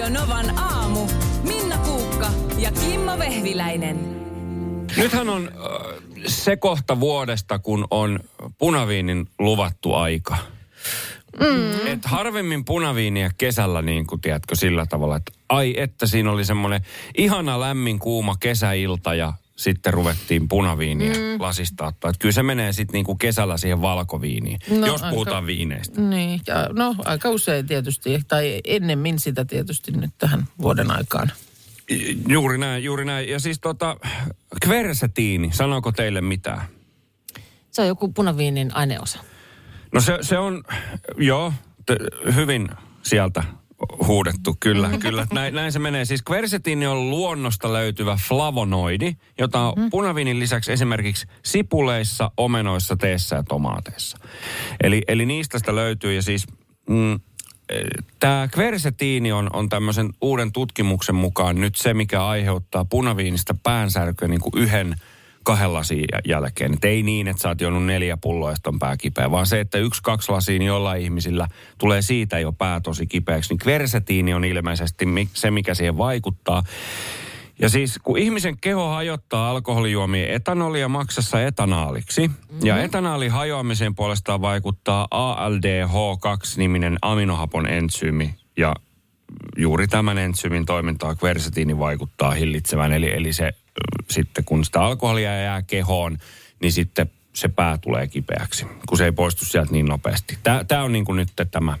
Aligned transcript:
Radio 0.00 0.20
Novan 0.20 0.58
aamu. 0.58 1.06
Minna 1.42 1.78
Kuukka 1.78 2.30
ja 2.58 2.72
Kimmo 2.72 3.18
Vehviläinen. 3.18 3.96
Nythän 4.96 5.28
on 5.28 5.48
äh, 5.48 6.02
se 6.26 6.56
kohta 6.56 7.00
vuodesta, 7.00 7.58
kun 7.58 7.86
on 7.90 8.20
punaviinin 8.58 9.28
luvattu 9.38 9.94
aika. 9.94 10.36
Mm. 11.40 11.86
Et 11.86 12.04
harvemmin 12.04 12.64
punaviiniä 12.64 13.30
kesällä, 13.38 13.82
niin 13.82 14.06
kuin 14.06 14.20
tiedätkö, 14.20 14.56
sillä 14.56 14.86
tavalla, 14.86 15.16
että 15.16 15.32
ai 15.48 15.74
että 15.76 16.06
siinä 16.06 16.30
oli 16.30 16.44
semmoinen 16.44 16.80
ihana 17.18 17.60
lämmin 17.60 17.98
kuuma 17.98 18.36
kesäilta 18.40 19.14
ja 19.14 19.32
sitten 19.60 19.94
ruvettiin 19.94 20.48
punaviiniä 20.48 21.12
mm. 21.12 21.18
lasista 21.38 21.86
ottaa. 21.86 22.08
Että 22.08 22.18
kyllä 22.18 22.32
se 22.32 22.42
menee 22.42 22.72
sitten 22.72 22.92
niinku 22.92 23.14
kesällä 23.14 23.56
siihen 23.56 23.82
valkoviiniin, 23.82 24.58
no, 24.70 24.86
jos 24.86 25.02
aika, 25.02 25.14
puhutaan 25.14 25.46
viineistä. 25.46 26.00
Niin, 26.00 26.40
ja 26.46 26.68
no 26.72 26.94
aika 27.04 27.30
usein 27.30 27.66
tietysti, 27.66 28.20
tai 28.28 28.60
ennemmin 28.64 29.18
sitä 29.18 29.44
tietysti 29.44 29.92
nyt 29.92 30.10
tähän 30.18 30.48
vuoden 30.62 30.90
aikaan. 30.90 31.32
Juuri 32.28 32.58
näin, 32.58 32.84
juuri 32.84 33.04
näin. 33.04 33.28
Ja 33.28 33.38
siis 33.38 33.58
tota, 33.60 33.96
kversetiini, 34.64 35.50
sanooko 35.52 35.92
teille 35.92 36.20
mitään? 36.20 36.62
Se 37.70 37.82
on 37.82 37.88
joku 37.88 38.08
punaviinin 38.12 38.76
aineosa. 38.76 39.18
No 39.92 40.00
se, 40.00 40.18
se 40.20 40.38
on, 40.38 40.64
joo, 41.16 41.52
te, 41.86 41.96
hyvin 42.34 42.68
sieltä 43.02 43.44
huudettu, 44.06 44.56
kyllä, 44.60 44.90
kyllä. 45.00 45.26
Näin, 45.32 45.54
näin 45.54 45.72
se 45.72 45.78
menee. 45.78 46.04
Siis 46.04 46.22
kversetiini 46.22 46.86
on 46.86 47.10
luonnosta 47.10 47.72
löytyvä 47.72 48.18
flavonoidi, 48.28 49.16
jota 49.38 49.60
on 49.60 49.72
mm. 49.76 49.90
punaviinin 49.90 50.40
lisäksi 50.40 50.72
esimerkiksi 50.72 51.26
sipuleissa, 51.44 52.30
omenoissa, 52.36 52.96
teessä 52.96 53.36
ja 53.36 53.42
tomaateissa. 53.42 54.18
Eli, 54.82 55.02
eli 55.08 55.26
niistä 55.26 55.58
sitä 55.58 55.74
löytyy 55.74 56.14
ja 56.14 56.22
siis... 56.22 56.46
Mm, 56.88 57.20
Tämä 58.18 58.48
kversetiini 58.52 59.32
on, 59.32 59.50
on 59.52 59.68
tämmöisen 59.68 60.10
uuden 60.20 60.52
tutkimuksen 60.52 61.14
mukaan 61.14 61.60
nyt 61.60 61.76
se, 61.76 61.94
mikä 61.94 62.26
aiheuttaa 62.26 62.84
punaviinista 62.84 63.54
päänsärkyä 63.62 64.28
niin 64.28 64.40
kuin 64.40 64.52
yhden 64.56 64.96
kahden 65.44 65.72
lasin 65.72 66.04
jälkeen. 66.24 66.72
Et 66.72 66.84
ei 66.84 67.02
niin, 67.02 67.28
että 67.28 67.42
sä 67.42 67.48
oot 67.48 67.60
juonut 67.60 67.86
neljä 67.86 68.16
pulloa, 68.16 68.54
on 68.66 68.78
pää 68.78 68.96
kipeä, 68.96 69.30
vaan 69.30 69.46
se, 69.46 69.60
että 69.60 69.78
yksi, 69.78 70.02
kaksi 70.02 70.32
lasia, 70.32 70.58
niin 70.58 70.66
jollain 70.66 71.02
ihmisillä 71.02 71.48
tulee 71.78 72.02
siitä 72.02 72.38
jo 72.38 72.52
pää 72.52 72.80
tosi 72.80 73.06
kipeäksi. 73.06 73.52
Niin 73.52 73.58
kversetiini 73.58 74.34
on 74.34 74.44
ilmeisesti 74.44 75.06
se, 75.34 75.50
mikä 75.50 75.74
siihen 75.74 75.98
vaikuttaa. 75.98 76.62
Ja 77.58 77.68
siis 77.68 77.98
kun 78.02 78.18
ihmisen 78.18 78.56
keho 78.60 78.88
hajottaa 78.88 79.50
alkoholijuomien 79.50 80.30
etanolia 80.30 80.88
maksassa 80.88 81.42
etanaaliksi, 81.42 82.28
mm-hmm. 82.28 82.66
ja 82.66 82.82
etanaalin 82.82 83.30
hajoamiseen 83.30 83.94
puolestaan 83.94 84.40
vaikuttaa 84.40 85.08
ALDH2-niminen 85.14 86.96
aminohapon 87.02 87.66
entsyymi, 87.66 88.34
ja 88.56 88.74
juuri 89.56 89.88
tämän 89.88 90.18
entsyymin 90.18 90.66
toimintaa 90.66 91.14
kversetiini 91.14 91.78
vaikuttaa 91.78 92.30
hillitsevän. 92.30 92.92
Eli, 92.92 93.10
eli 93.14 93.32
se 93.32 93.52
sitten 94.10 94.44
kun 94.44 94.64
sitä 94.64 94.80
alkoholia 94.82 95.40
jää 95.42 95.62
kehoon, 95.62 96.18
niin 96.60 96.72
sitten 96.72 97.10
se 97.32 97.48
pää 97.48 97.78
tulee 97.78 98.06
kipeäksi, 98.06 98.66
kun 98.88 98.98
se 98.98 99.04
ei 99.04 99.12
poistu 99.12 99.44
sieltä 99.44 99.72
niin 99.72 99.86
nopeasti. 99.86 100.38
Tämä 100.68 100.82
on 100.82 100.92
niin 100.92 101.04
kuin 101.04 101.16
nyt 101.16 101.28
tämä 101.50 101.78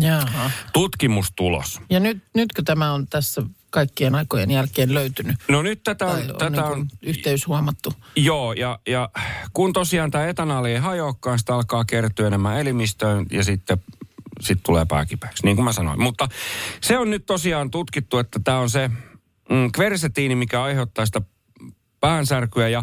Jaha. 0.00 0.50
tutkimustulos. 0.72 1.80
Ja 1.90 2.00
nyt, 2.00 2.18
nytkö 2.34 2.62
tämä 2.62 2.92
on 2.92 3.06
tässä 3.06 3.42
kaikkien 3.70 4.14
aikojen 4.14 4.50
jälkeen 4.50 4.94
löytynyt? 4.94 5.36
No 5.48 5.62
nyt 5.62 5.80
tätä 5.84 6.06
on, 6.06 6.18
on, 6.18 6.26
tätä 6.38 6.50
niin 6.50 6.64
on 6.64 6.88
yhteys 7.02 7.46
huomattu. 7.46 7.92
Joo, 8.16 8.52
ja, 8.52 8.78
ja 8.86 9.10
kun 9.52 9.72
tosiaan 9.72 10.10
tämä 10.10 10.26
etanoli 10.26 10.72
ei 10.72 10.78
hajoakaan, 10.78 11.38
sitä 11.38 11.54
alkaa 11.54 11.84
kertyä 11.84 12.26
enemmän 12.26 12.60
elimistöön 12.60 13.26
ja 13.30 13.44
sitten 13.44 13.78
sit 14.40 14.58
tulee 14.62 14.84
pääkipeäksi, 14.84 15.44
niin 15.44 15.56
kuin 15.56 15.64
mä 15.64 15.72
sanoin. 15.72 16.02
Mutta 16.02 16.28
se 16.80 16.98
on 16.98 17.10
nyt 17.10 17.26
tosiaan 17.26 17.70
tutkittu, 17.70 18.18
että 18.18 18.40
tämä 18.44 18.58
on 18.58 18.70
se 18.70 18.90
mm, 19.50 19.72
kversetiini, 19.72 20.34
mikä 20.34 20.62
aiheuttaa 20.62 21.06
sitä 21.06 21.20
päänsärkyä. 22.00 22.68
Ja 22.68 22.82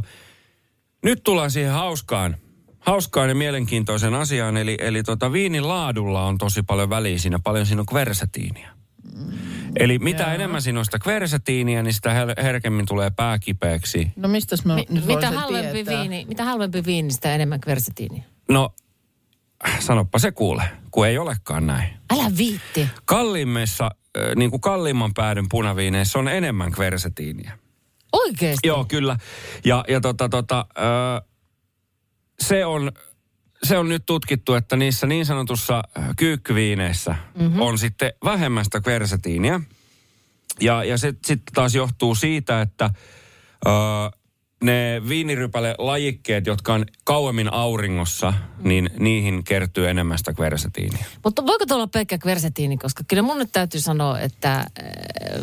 nyt 1.03 1.23
tullaan 1.23 1.51
siihen 1.51 1.72
hauskaan, 1.73 2.38
hauskaan 2.79 3.29
ja 3.29 3.35
mielenkiintoisen 3.35 4.13
asiaan. 4.13 4.57
Eli, 4.57 4.78
eli 4.79 5.03
tota, 5.03 5.31
viinin 5.31 5.67
laadulla 5.67 6.25
on 6.25 6.38
tosi 6.38 6.63
paljon 6.63 6.89
väliä 6.89 7.17
siinä, 7.17 7.39
paljon 7.44 7.66
siinä 7.66 7.79
on 7.79 7.85
kversetiiniä. 7.85 8.69
Mm, 9.17 9.31
eli 9.75 9.99
mitä 9.99 10.23
Jaa. 10.23 10.33
enemmän 10.33 10.61
siinä 10.61 10.79
on 10.79 10.85
sitä 10.85 10.99
kversetiiniä, 10.99 11.83
niin 11.83 11.94
sitä 11.94 12.09
her- 12.09 12.44
herkemmin 12.44 12.85
tulee 12.85 13.09
pääkipeäksi. 13.09 14.07
No 14.16 14.28
mistä 14.28 14.55
mä 14.66 14.75
Mi- 14.75 14.85
nyt 14.89 15.05
mitä 15.05 15.31
halvempi, 15.31 15.85
viini, 15.85 16.25
mitä 16.28 16.44
halvempi 16.44 16.85
viini, 16.85 17.11
sitä 17.11 17.35
enemmän 17.35 17.61
kversetiiniä? 17.61 18.23
No, 18.49 18.73
sanoppa 19.79 20.19
se 20.19 20.31
kuule, 20.31 20.63
kun 20.91 21.07
ei 21.07 21.18
olekaan 21.18 21.68
näin. 21.68 21.90
Älä 22.13 22.31
viitti. 22.38 22.88
Kalliimmissa, 23.06 23.91
niin 24.35 24.50
kuin 24.50 24.62
kalliimman 24.62 25.13
päädyn 25.13 25.50
punaviineissa 25.50 26.19
on 26.19 26.28
enemmän 26.28 26.72
kversetiiniä. 26.72 27.57
Oikeesti? 28.13 28.68
Joo, 28.68 28.85
kyllä. 28.85 29.18
Ja, 29.66 29.85
ja 29.88 30.02
tota, 30.02 30.29
tota, 30.29 30.66
ö, 30.78 31.22
se 32.40 32.66
on 32.66 32.91
se 33.63 33.78
on 33.78 33.90
nyt 33.90 34.06
tutkittu, 34.06 34.53
että 34.53 34.75
niissä 34.75 35.07
niin 35.07 35.25
sanotussa 35.25 35.84
kyykkyviineissä 36.18 37.16
mm-hmm. 37.35 37.62
on 37.62 37.78
sitten 37.78 38.13
vähemmän 38.25 38.63
sitä 38.63 38.81
kversetiiniä. 38.81 39.62
Ja, 40.62 40.84
ja 40.84 40.97
se 40.97 41.13
sitten 41.25 41.53
taas 41.53 41.75
johtuu 41.75 42.16
siitä, 42.16 42.62
että 42.62 42.90
ö, 43.66 43.69
ne 44.63 45.01
viinirypäle 45.09 45.75
lajikkeet, 45.78 46.47
jotka 46.47 46.74
on 46.74 46.85
kauemmin 47.03 47.53
auringossa, 47.53 48.34
niin 48.63 48.90
niihin 49.00 49.44
kertyy 49.44 49.90
enemmän 49.90 50.18
sitä 50.18 50.34
kversetiiniä. 50.34 51.06
Mutta 51.24 51.46
voiko 51.46 51.66
tuolla 51.66 51.88
pelkkä 51.88 52.18
kversetiini, 52.18 52.78
koska 52.78 53.03
kyllä 53.07 53.22
mun 53.22 53.38
nyt 53.38 53.50
täytyy 53.52 53.81
sanoa, 53.81 54.19
että 54.19 54.56
äh, 54.56 54.66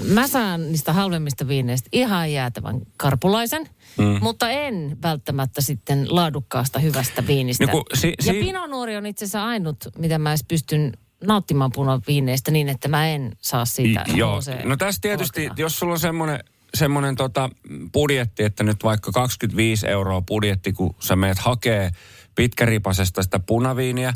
mä 0.05 0.27
saan 0.27 0.73
niistä 0.73 0.93
halvemmista 0.93 1.49
viineistä 1.49 1.89
ihan 1.93 2.33
jäätävän 2.33 2.81
karpulaisen, 2.97 3.69
mm. 3.99 4.19
mutta 4.21 4.51
en 4.51 4.99
välttämättä 5.03 5.61
sitten 5.61 6.07
laadukkaasta 6.15 6.79
hyvästä 6.79 7.27
viinistä. 7.27 7.67
Niin 7.67 7.83
si- 7.95 8.15
si- 8.21 8.29
ja 8.29 8.45
Pinonuori 8.45 8.97
on 8.97 9.07
itse 9.07 9.25
asiassa 9.25 9.45
ainut, 9.45 9.77
mitä 9.99 10.19
mä 10.19 10.31
edes 10.31 10.45
pystyn 10.49 10.93
nauttimaan 11.27 11.73
punaviineistä 11.75 12.51
niin, 12.51 12.69
että 12.69 12.89
mä 12.89 13.09
en 13.09 13.37
saa 13.41 13.65
siitä. 13.65 14.05
I, 14.15 14.19
joo, 14.19 14.41
no 14.65 14.77
tässä 14.77 15.01
tietysti, 15.01 15.49
jos 15.57 15.79
sulla 15.79 15.93
on 15.93 16.01
semmoinen 16.01 16.41
semmoinen 16.75 17.17
tota 17.17 17.51
budjetti, 17.93 18.45
että 18.45 18.65
nyt 18.65 18.85
vaikka 18.85 19.13
25 19.13 19.89
euroa 19.89 20.21
budjetti, 20.21 20.73
kun 20.73 20.95
sä 21.01 21.17
meet 21.17 21.39
hakee 21.39 21.91
pitkäripasesta 22.35 23.23
sitä 23.23 23.39
punaviiniä, 23.39 24.13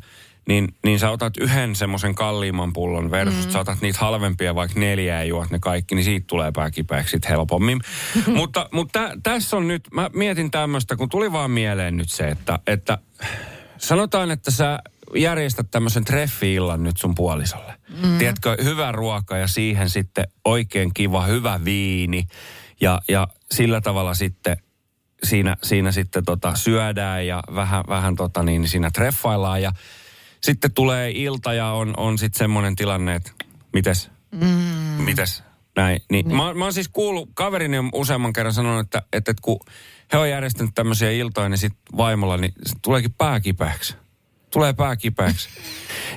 niin, 0.48 0.68
niin 0.84 0.98
sä 0.98 1.10
otat 1.10 1.36
yhden 1.36 1.76
semmoisen 1.76 2.14
kalliimman 2.14 2.72
pullon 2.72 3.10
versus 3.10 3.46
mm. 3.46 3.52
sä 3.52 3.60
otat 3.60 3.80
niitä 3.80 3.98
halvempia 3.98 4.54
vaikka 4.54 4.80
neljä 4.80 5.14
ja 5.14 5.24
juot 5.24 5.50
ne 5.50 5.58
kaikki, 5.58 5.94
niin 5.94 6.04
siitä 6.04 6.26
tulee 6.26 6.52
pääkipeäksi 6.52 7.18
helpommin. 7.28 7.80
mutta 8.36 8.68
mutta 8.72 8.98
tä, 8.98 9.16
tässä 9.22 9.56
on 9.56 9.68
nyt, 9.68 9.88
mä 9.92 10.10
mietin 10.14 10.50
tämmöistä, 10.50 10.96
kun 10.96 11.08
tuli 11.08 11.32
vaan 11.32 11.50
mieleen 11.50 11.96
nyt 11.96 12.10
se, 12.10 12.28
että, 12.28 12.58
että 12.66 12.98
sanotaan, 13.78 14.30
että 14.30 14.50
sä 14.50 14.78
järjestät 15.14 15.70
tämmöisen 15.70 16.04
treffi-illan 16.04 16.82
nyt 16.82 16.96
sun 16.96 17.14
puolisolle. 17.14 17.74
Mm. 18.02 18.18
Tiedätkö, 18.18 18.56
hyvä 18.64 18.92
ruoka 18.92 19.36
ja 19.36 19.48
siihen 19.48 19.90
sitten 19.90 20.28
oikein 20.44 20.94
kiva, 20.94 21.26
hyvä 21.26 21.60
viini. 21.64 22.26
Ja, 22.80 23.00
ja 23.08 23.28
sillä 23.52 23.80
tavalla 23.80 24.14
sitten 24.14 24.56
siinä, 25.22 25.56
siinä 25.62 25.92
sitten 25.92 26.24
tota 26.24 26.54
syödään 26.54 27.26
ja 27.26 27.42
vähän, 27.54 27.84
vähän 27.88 28.16
tota 28.16 28.42
niin, 28.42 28.68
siinä 28.68 28.90
treffaillaan. 28.90 29.62
Ja 29.62 29.72
sitten 30.40 30.74
tulee 30.74 31.10
ilta 31.10 31.54
ja 31.54 31.66
on, 31.66 31.94
on 31.96 32.18
sitten 32.18 32.38
semmoinen 32.38 32.76
tilanne, 32.76 33.14
että 33.14 33.30
mites, 33.72 34.10
mm. 34.30 34.48
mites, 35.04 35.42
näin. 35.76 36.02
Niin, 36.10 36.28
niin. 36.28 36.36
Mä, 36.36 36.54
mä 36.54 36.64
oon 36.64 36.72
siis 36.72 36.88
kuullut, 36.88 37.30
kaverini 37.34 37.78
on 37.78 37.88
useamman 37.94 38.32
kerran 38.32 38.54
sanonut, 38.54 38.80
että, 38.80 38.98
että, 38.98 39.30
että 39.30 39.42
kun 39.42 39.60
he 40.12 40.18
on 40.18 40.30
järjestänyt 40.30 40.74
tämmöisiä 40.74 41.10
iltoja, 41.10 41.48
niin 41.48 41.58
sitten 41.58 41.96
vaimolla, 41.96 42.36
niin 42.36 42.52
tuleekin 42.82 43.14
pääkipäksi 43.18 43.96
tulee 44.54 44.72
pää 44.72 44.96
kipeäksi. 44.96 45.48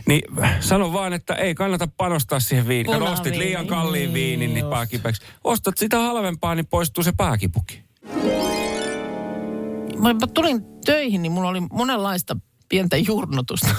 Niin 0.07 0.21
sano 0.59 0.93
vaan, 0.93 1.13
että 1.13 1.33
ei 1.33 1.55
kannata 1.55 1.87
panostaa 1.97 2.39
siihen 2.39 2.67
viiniin. 2.67 2.99
Kato, 2.99 3.11
ostit 3.11 3.35
liian 3.35 3.67
kalliin 3.67 4.13
viinin, 4.13 4.53
niin 4.53 4.65
pää 4.65 4.85
kipeäksi. 4.85 5.21
Ostat 5.43 5.77
sitä 5.77 5.99
halvempaa, 5.99 6.55
niin 6.55 6.67
poistuu 6.67 7.03
se 7.03 7.13
pääkipuki. 7.17 7.83
Mä 9.97 10.27
tulin 10.33 10.65
töihin, 10.85 11.21
niin 11.21 11.31
mulla 11.31 11.49
oli 11.49 11.61
monenlaista 11.71 12.37
pientä 12.69 12.97
jurnutusta 12.97 13.75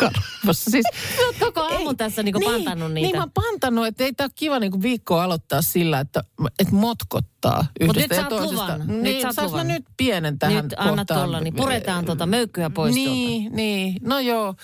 karvassa. 0.00 0.70
Siis, 0.70 0.86
koko 1.40 1.60
aamu 1.60 1.94
tässä 1.94 2.22
niinku 2.22 2.38
niin, 2.38 2.52
pantannut 2.52 2.92
niitä. 2.92 3.06
Niin 3.06 3.18
mä 3.18 3.28
pantannut, 3.34 3.86
että 3.86 4.04
ei 4.04 4.12
tämä 4.12 4.28
kiva 4.34 4.58
niinku 4.58 4.82
viikkoa 4.82 5.24
aloittaa 5.24 5.62
sillä, 5.62 6.00
että, 6.00 6.24
että 6.58 6.74
motkottaa 6.74 7.66
yhdestä 7.80 8.14
ja 8.14 8.24
toisesta. 8.24 8.78
Niin, 8.78 9.02
nyt 9.02 9.34
sä 9.34 9.48
mä 9.48 9.64
nyt 9.64 9.84
pienen 9.96 10.38
tähän 10.38 10.64
nyt 10.64 10.74
anna 10.76 11.04
tuolla, 11.04 11.40
niin 11.40 11.54
puretaan 11.54 12.04
tuota 12.04 12.26
möykkyä 12.26 12.70
pois 12.70 12.94
Niin, 12.94 13.42
tuolta. 13.42 13.56
niin. 13.56 13.96
No 14.02 14.18
joo. 14.18 14.54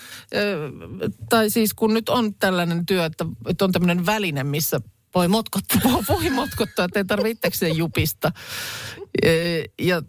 Tai 1.29 1.49
siis 1.49 1.73
kun 1.73 1.93
nyt 1.93 2.09
on 2.09 2.35
tällainen 2.35 2.85
työ, 2.85 3.05
että, 3.05 3.25
että 3.49 3.65
on 3.65 3.71
tämmöinen 3.71 4.05
väline, 4.05 4.43
missä 4.43 4.79
Voi 5.17 5.27
motkottaa. 5.27 5.81
voi 6.09 6.29
motkottaa, 6.29 6.85
että 6.85 6.99
ei 6.99 7.05
tarvitse 7.05 7.29
itsekseen 7.31 7.77
jupista. 7.77 8.31
Ee, 9.23 9.63
Ja 9.81 10.01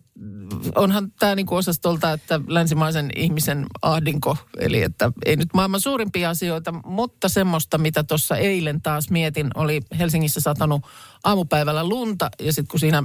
onhan 0.74 1.12
tämä 1.18 1.34
niinku 1.34 1.54
osastolta, 1.54 2.12
että 2.12 2.40
länsimaisen 2.46 3.10
ihmisen 3.16 3.66
ahdinko, 3.82 4.36
eli 4.58 4.82
että 4.82 5.12
ei 5.26 5.36
nyt 5.36 5.48
maailman 5.54 5.80
suurimpia 5.80 6.30
asioita, 6.30 6.72
mutta 6.72 7.28
semmoista, 7.28 7.78
mitä 7.78 8.04
tuossa 8.04 8.36
eilen 8.36 8.82
taas 8.82 9.10
mietin, 9.10 9.50
oli 9.54 9.80
Helsingissä 9.98 10.40
satanut 10.40 10.82
aamupäivällä 11.24 11.88
lunta 11.88 12.30
ja 12.40 12.52
sitten 12.52 12.70
kun 12.70 12.80
siinä 12.80 13.02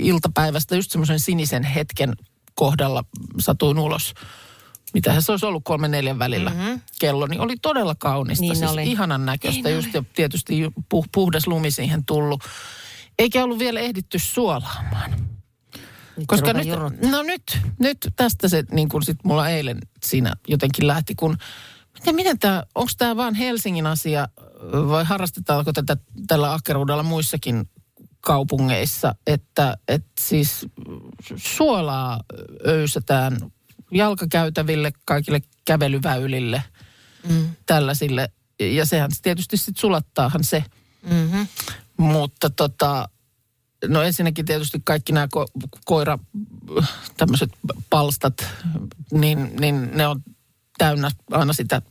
iltapäivästä 0.00 0.76
just 0.76 0.90
semmoisen 0.90 1.20
sinisen 1.20 1.64
hetken 1.64 2.12
kohdalla 2.54 3.04
satuin 3.40 3.78
ulos, 3.78 4.14
mitähän 4.94 5.22
se 5.22 5.32
olisi 5.32 5.46
ollut 5.46 5.64
kolme 5.64 5.88
neljän 5.88 6.18
välillä 6.18 6.50
mm-hmm. 6.50 6.80
kello, 7.00 7.26
niin 7.26 7.40
oli 7.40 7.56
todella 7.62 7.94
kaunista. 7.98 8.40
Niin 8.40 8.56
siis 8.56 8.70
oli. 8.70 8.90
ihanan 8.90 9.26
näköistä, 9.26 9.68
Niin 9.68 9.76
just 9.76 9.94
ja 9.94 10.04
tietysti 10.14 10.66
puh- 10.66 11.08
puhdas 11.14 11.46
lumi 11.46 11.70
siihen 11.70 12.04
tullut. 12.04 12.42
Eikä 13.18 13.44
ollut 13.44 13.58
vielä 13.58 13.80
ehditty 13.80 14.18
suolaamaan. 14.18 15.10
Nyt 16.16 16.26
Koska 16.26 16.52
nyt, 16.52 16.68
no 17.10 17.22
nyt, 17.22 17.58
nyt 17.78 17.98
tästä 18.16 18.48
se 18.48 18.64
niin 18.72 18.88
kuin 18.88 19.02
sit 19.02 19.18
mulla 19.24 19.48
eilen 19.48 19.78
siinä 20.04 20.32
jotenkin 20.48 20.86
lähti, 20.86 21.14
kun 21.14 21.36
miten, 21.94 22.14
miten 22.14 22.38
tämä, 22.38 22.62
onko 22.74 22.92
tämä 22.98 23.16
vaan 23.16 23.34
Helsingin 23.34 23.86
asia 23.86 24.28
vai 24.72 25.04
harrastetaanko 25.04 25.72
tätä 25.72 25.96
tällä 26.26 26.52
ahkeruudella 26.52 27.02
muissakin 27.02 27.68
kaupungeissa, 28.20 29.14
että, 29.26 29.76
että 29.88 30.12
siis 30.20 30.66
suolaa 31.36 32.20
öysätään 32.66 33.36
jalkakäytäville, 33.94 34.92
kaikille 35.04 35.42
kävelyväylille, 35.64 36.62
Mm. 37.28 37.48
tällaisille. 37.66 38.28
Ja 38.60 38.86
sehän 38.86 39.10
tietysti 39.22 39.56
sitten 39.56 39.80
sulattaahan 39.80 40.44
se. 40.44 40.64
Mm-hmm. 41.10 41.46
Mutta 41.96 42.50
tota, 42.50 43.08
no 43.88 44.02
ensinnäkin 44.02 44.44
tietysti 44.44 44.80
kaikki 44.84 45.12
nämä 45.12 45.28
ko- 45.36 45.68
koira, 45.84 46.18
tämmöiset 47.16 47.50
palstat, 47.90 48.46
niin, 49.12 49.56
niin 49.60 49.90
ne 49.94 50.06
on 50.06 50.22
täynnä 50.78 51.10
aina 51.30 51.52
sitä, 51.52 51.82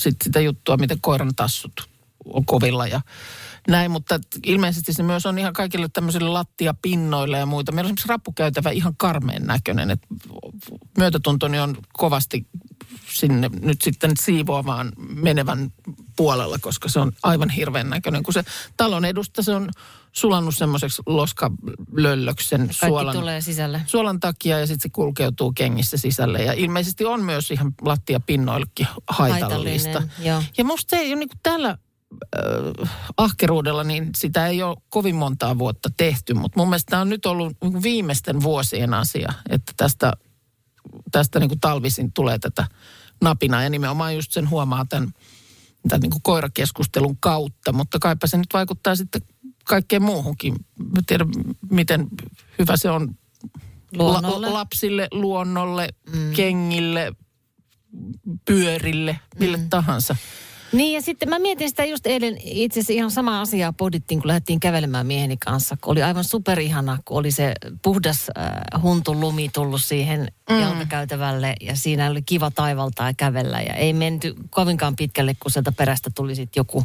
sit 0.00 0.16
sitä 0.24 0.40
juttua, 0.40 0.76
miten 0.76 1.00
koiran 1.00 1.34
tassut 1.36 1.88
on 2.24 2.44
kovilla 2.46 2.86
ja 2.86 3.00
näin. 3.68 3.90
Mutta 3.90 4.20
ilmeisesti 4.46 4.92
se 4.92 5.02
myös 5.02 5.26
on 5.26 5.38
ihan 5.38 5.52
kaikille 5.52 5.88
tämmöisille 5.92 6.28
lattiapinnoille 6.28 7.38
ja 7.38 7.46
muita. 7.46 7.72
Meillä 7.72 7.86
on 7.86 7.90
esimerkiksi 7.90 8.08
rappukäytävä 8.08 8.70
ihan 8.70 8.94
karmeen 8.96 9.42
näköinen, 9.42 9.90
että 9.90 10.06
myötätuntoni 10.98 11.58
on 11.58 11.76
kovasti 11.92 12.46
sinne 13.12 13.50
nyt 13.60 13.82
sitten 13.82 14.12
siivoamaan 14.20 14.92
menevän 14.98 15.72
puolella, 16.16 16.58
koska 16.60 16.88
se 16.88 17.00
on 17.00 17.12
aivan 17.22 17.50
hirveän 17.50 17.90
näköinen. 17.90 18.22
Kun 18.22 18.34
se 18.34 18.44
talon 18.76 19.04
edusta 19.04 19.42
se 19.42 19.54
on 19.54 19.70
sulannut 20.12 20.56
semmoiseksi 20.56 21.02
loskalöllöksen 21.06 22.68
suolan, 22.70 23.16
tulee 23.16 23.40
sisälle. 23.40 23.82
suolan 23.86 24.20
takia 24.20 24.58
ja 24.58 24.66
sitten 24.66 24.82
se 24.82 24.88
kulkeutuu 24.92 25.52
kengissä 25.52 25.96
sisälle. 25.96 26.42
Ja 26.42 26.52
ilmeisesti 26.52 27.04
on 27.04 27.24
myös 27.24 27.50
ihan 27.50 27.74
lattiapinnoillekin 27.82 28.86
haitallista. 29.08 30.02
Ja 30.58 30.64
musta 30.64 30.90
se 30.90 30.96
ei 30.96 31.12
ole 31.12 31.18
niin 31.18 31.28
kuin 31.28 31.40
tällä 31.42 31.78
äh, 32.38 32.90
ahkeruudella, 33.16 33.84
niin 33.84 34.10
sitä 34.16 34.46
ei 34.46 34.62
ole 34.62 34.76
kovin 34.88 35.14
montaa 35.14 35.58
vuotta 35.58 35.88
tehty. 35.96 36.34
Mutta 36.34 36.58
mun 36.58 36.68
mielestä 36.68 36.90
tämä 36.90 37.02
on 37.02 37.08
nyt 37.08 37.26
ollut 37.26 37.56
niin 37.62 37.82
viimeisten 37.82 38.42
vuosien 38.42 38.94
asia, 38.94 39.32
että 39.48 39.72
tästä, 39.76 40.12
tästä 41.12 41.40
niin 41.40 41.48
kuin 41.48 41.60
talvisin 41.60 42.12
tulee 42.12 42.38
tätä 42.38 42.66
napinaa. 43.20 43.62
Ja 43.62 43.70
nimenomaan 43.70 44.14
just 44.14 44.32
sen 44.32 44.50
huomaa 44.50 44.86
tämän, 44.88 45.12
tämän 45.88 46.00
niin 46.00 46.10
kuin 46.10 46.22
koirakeskustelun 46.22 47.16
kautta. 47.20 47.72
Mutta 47.72 47.98
kaipa 47.98 48.26
se 48.26 48.36
nyt 48.36 48.54
vaikuttaa 48.54 48.96
sitten 48.96 49.22
kaikkeen 49.64 50.02
muuhunkin. 50.02 50.54
Mä 50.78 51.00
tiedän, 51.06 51.28
miten 51.70 52.06
hyvä 52.58 52.76
se 52.76 52.90
on 52.90 53.14
Luonnolle. 53.96 54.46
La- 54.46 54.52
lapsille, 54.52 55.08
luonnolle, 55.10 55.88
mm. 56.12 56.32
kengille, 56.32 57.12
pyörille, 58.44 59.20
mille 59.38 59.56
mm. 59.56 59.70
tahansa. 59.70 60.16
Niin 60.76 60.92
ja 60.92 61.02
sitten 61.02 61.28
mä 61.28 61.38
mietin 61.38 61.68
sitä 61.68 61.84
just 61.84 62.06
eilen, 62.06 62.36
itse 62.44 62.80
asiassa 62.80 62.92
ihan 62.92 63.10
sama 63.10 63.40
asiaa 63.40 63.72
pohdittiin, 63.72 64.20
kun 64.20 64.28
lähdettiin 64.28 64.60
kävelemään 64.60 65.06
mieheni 65.06 65.36
kanssa. 65.36 65.76
Kun 65.80 65.92
oli 65.92 66.02
aivan 66.02 66.24
superihana, 66.24 66.98
kun 67.04 67.18
oli 67.18 67.30
se 67.30 67.52
puhdas 67.82 68.30
äh, 68.38 68.82
huntun 68.82 69.20
lumi 69.20 69.48
tullut 69.54 69.82
siihen 69.82 70.32
mm. 70.50 70.60
jalkakäytävälle 70.60 71.54
ja 71.60 71.76
siinä 71.76 72.10
oli 72.10 72.22
kiva 72.22 72.50
taivaltaa 72.50 73.10
ja 73.10 73.14
kävellä. 73.16 73.60
Ja 73.60 73.74
ei 73.74 73.92
menty 73.92 74.34
kovinkaan 74.50 74.96
pitkälle, 74.96 75.36
kun 75.40 75.50
sieltä 75.50 75.72
perästä 75.72 76.10
tuli 76.14 76.34
sitten 76.34 76.60
joku 76.60 76.84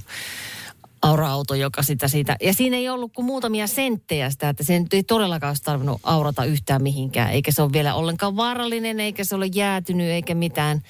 aura-auto, 1.01 1.55
joka 1.55 1.83
sitä 1.83 2.07
siitä... 2.07 2.35
Ja 2.41 2.53
siinä 2.53 2.77
ei 2.77 2.89
ollut 2.89 3.13
kuin 3.13 3.25
muutamia 3.25 3.67
senttejä 3.67 4.29
sitä, 4.29 4.49
että 4.49 4.63
se 4.63 4.79
nyt 4.79 4.93
ei 4.93 5.03
todellakaan 5.03 5.49
olisi 5.49 5.63
tarvinnut 5.63 5.99
aurata 6.03 6.45
yhtään 6.45 6.83
mihinkään. 6.83 7.31
Eikä 7.31 7.51
se 7.51 7.61
ole 7.61 7.73
vielä 7.73 7.95
ollenkaan 7.95 8.35
vaarallinen, 8.35 8.99
eikä 8.99 9.23
se 9.23 9.35
ole 9.35 9.45
jäätynyt, 9.45 10.07
eikä 10.07 10.35
mitään. 10.35 10.81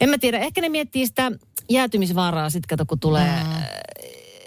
En 0.00 0.10
mä 0.10 0.18
tiedä, 0.18 0.38
ehkä 0.38 0.60
ne 0.60 0.68
miettii 0.68 1.06
sitä 1.06 1.32
jäätymisvaaraa 1.70 2.50
sitten, 2.50 2.68
kato 2.68 2.86
kun 2.86 3.00
tulee... 3.00 3.42
Mm. 3.44 3.50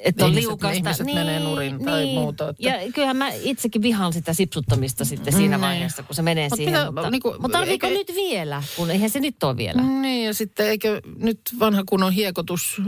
Että 0.04 0.26
on 0.26 0.36
liukasta. 0.36 0.72
ihmiset 0.78 1.06
menee 1.06 1.40
nurin 1.40 1.86
tai 1.86 2.06
muuta, 2.06 2.50
että- 2.50 2.64
Ja 2.70 2.92
kyllähän 2.94 3.18
mä 3.18 3.30
itsekin 3.30 3.82
vihaan 3.82 4.14
sitä 4.14 4.34
sipsuttamista 4.34 5.06
sitten 5.06 5.34
siinä 5.34 5.58
Niin. 5.58 5.62
vaiheessa, 5.62 6.04
kun 6.04 6.16
se 6.16 6.22
menee 6.22 6.50
Mut 6.50 6.58
siihen. 6.58 6.74
mitä, 6.74 6.92
mutta, 6.92 7.10
niinku, 7.12 7.36
mutta 7.40 7.58
tarviiko 7.58 7.88
eikö- 7.88 7.98
nyt 8.00 8.16
vielä? 8.16 8.64
Kun 8.76 8.92
eihän 8.92 9.10
se 9.10 9.20
nyt 9.20 9.44
ole 9.44 9.58
vielä. 9.58 9.82
Niin 9.82 10.26
ja 10.26 10.34
sitten 10.34 10.68
eikö 10.68 11.02
nyt 11.18 11.42
vanha 11.60 11.84
kunnon 11.86 12.12
hiekotus, 12.12 12.82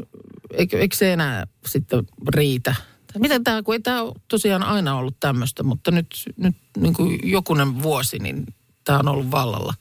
eikö, 0.57 0.79
eikö 0.79 0.95
se 0.95 1.13
enää 1.13 1.47
sitten 1.65 2.03
riitä? 2.35 2.75
Miten 3.17 3.43
tämä, 3.43 3.63
kun 3.63 3.73
ei 3.75 3.79
tämä 3.79 3.99
tosiaan 4.27 4.63
aina 4.63 4.97
ollut 4.97 5.15
tämmöistä, 5.19 5.63
mutta 5.63 5.91
nyt, 5.91 6.07
nyt 6.37 6.55
niin 6.77 6.93
kuin 6.93 7.19
jokunen 7.23 7.83
vuosi, 7.83 8.19
niin 8.19 8.45
tämä 8.83 8.99
on 8.99 9.07
ollut 9.07 9.31
vallalla. 9.31 9.73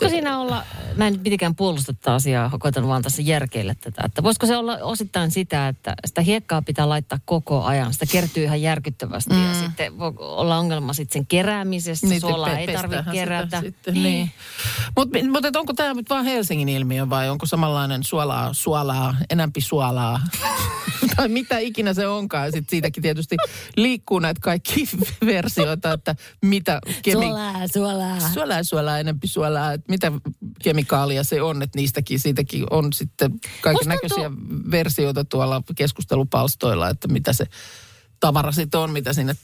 Voisiko 0.00 0.08
siinä 0.16 0.38
olla, 0.38 0.64
mä 0.96 1.06
en 1.06 1.12
nyt 1.12 1.22
mitenkään 1.22 1.54
puolusta 1.54 1.92
tätä 1.92 2.14
asiaa, 2.14 2.50
koitan 2.58 2.88
vaan 2.88 3.02
tässä 3.02 3.22
järkeillä 3.22 3.74
tätä, 3.74 4.02
että 4.04 4.22
voisiko 4.22 4.46
se 4.46 4.56
olla 4.56 4.76
osittain 4.82 5.30
sitä, 5.30 5.68
että 5.68 5.94
sitä 6.06 6.20
hiekkaa 6.20 6.62
pitää 6.62 6.88
laittaa 6.88 7.18
koko 7.24 7.62
ajan, 7.64 7.92
sitä 7.92 8.06
kertyy 8.12 8.44
ihan 8.44 8.62
järkyttävästi 8.62 9.34
mm. 9.34 9.46
ja 9.48 9.54
sitten 9.54 9.98
voi 9.98 10.12
olla 10.18 10.58
ongelma 10.58 10.92
sitten 10.92 11.12
sen 11.20 11.26
keräämisessä, 11.26 12.06
Niin, 12.06 12.20
suolaa 12.20 12.48
pe- 12.50 12.56
ei 12.56 12.66
tarvitse 12.66 13.04
kerätä. 13.12 13.60
Sitten, 13.60 13.94
niin. 13.94 14.30
Mutta 14.96 15.18
mut, 15.30 15.44
et 15.44 15.56
onko 15.56 15.72
tämä 15.72 15.94
nyt 15.94 16.10
vaan 16.10 16.24
Helsingin 16.24 16.68
ilmiö 16.68 17.10
vai 17.10 17.28
onko 17.30 17.46
samanlainen 17.46 18.04
suolaa, 18.04 18.52
suolaa, 18.52 19.16
enämpi 19.30 19.60
suolaa? 19.60 20.20
tai 21.16 21.28
mitä 21.28 21.58
ikinä 21.58 21.94
se 21.94 22.06
onkaan. 22.06 22.52
Sitten 22.52 22.70
siitäkin 22.70 23.02
tietysti 23.02 23.36
liikkuu 23.76 24.18
näitä 24.18 24.40
kaikki 24.40 24.88
versioita, 25.26 25.92
että 25.92 26.14
mitä 26.42 26.80
kemi- 27.02 27.12
Suolaa, 27.24 27.68
suolaa. 27.72 28.20
suolaa, 28.20 28.62
suolaa, 28.62 28.98
enempi 28.98 29.26
suolaa, 29.26 29.72
että 29.88 30.10
mitä 30.10 30.30
kemikaalia 30.62 31.24
se 31.24 31.42
on, 31.42 31.62
että 31.62 31.78
niistäkin, 31.78 32.20
siitäkin 32.20 32.64
on 32.70 32.92
sitten 32.92 33.32
kaiken 33.60 33.88
näköisiä 33.88 34.30
versioita 34.70 35.24
tuolla 35.24 35.62
keskustelupalstoilla, 35.76 36.88
että 36.88 37.08
mitä 37.08 37.32
se 37.32 37.44
tavara 38.20 38.52
sitten 38.52 38.80
on, 38.80 38.90
mitä 38.90 39.12
sinne 39.12 39.34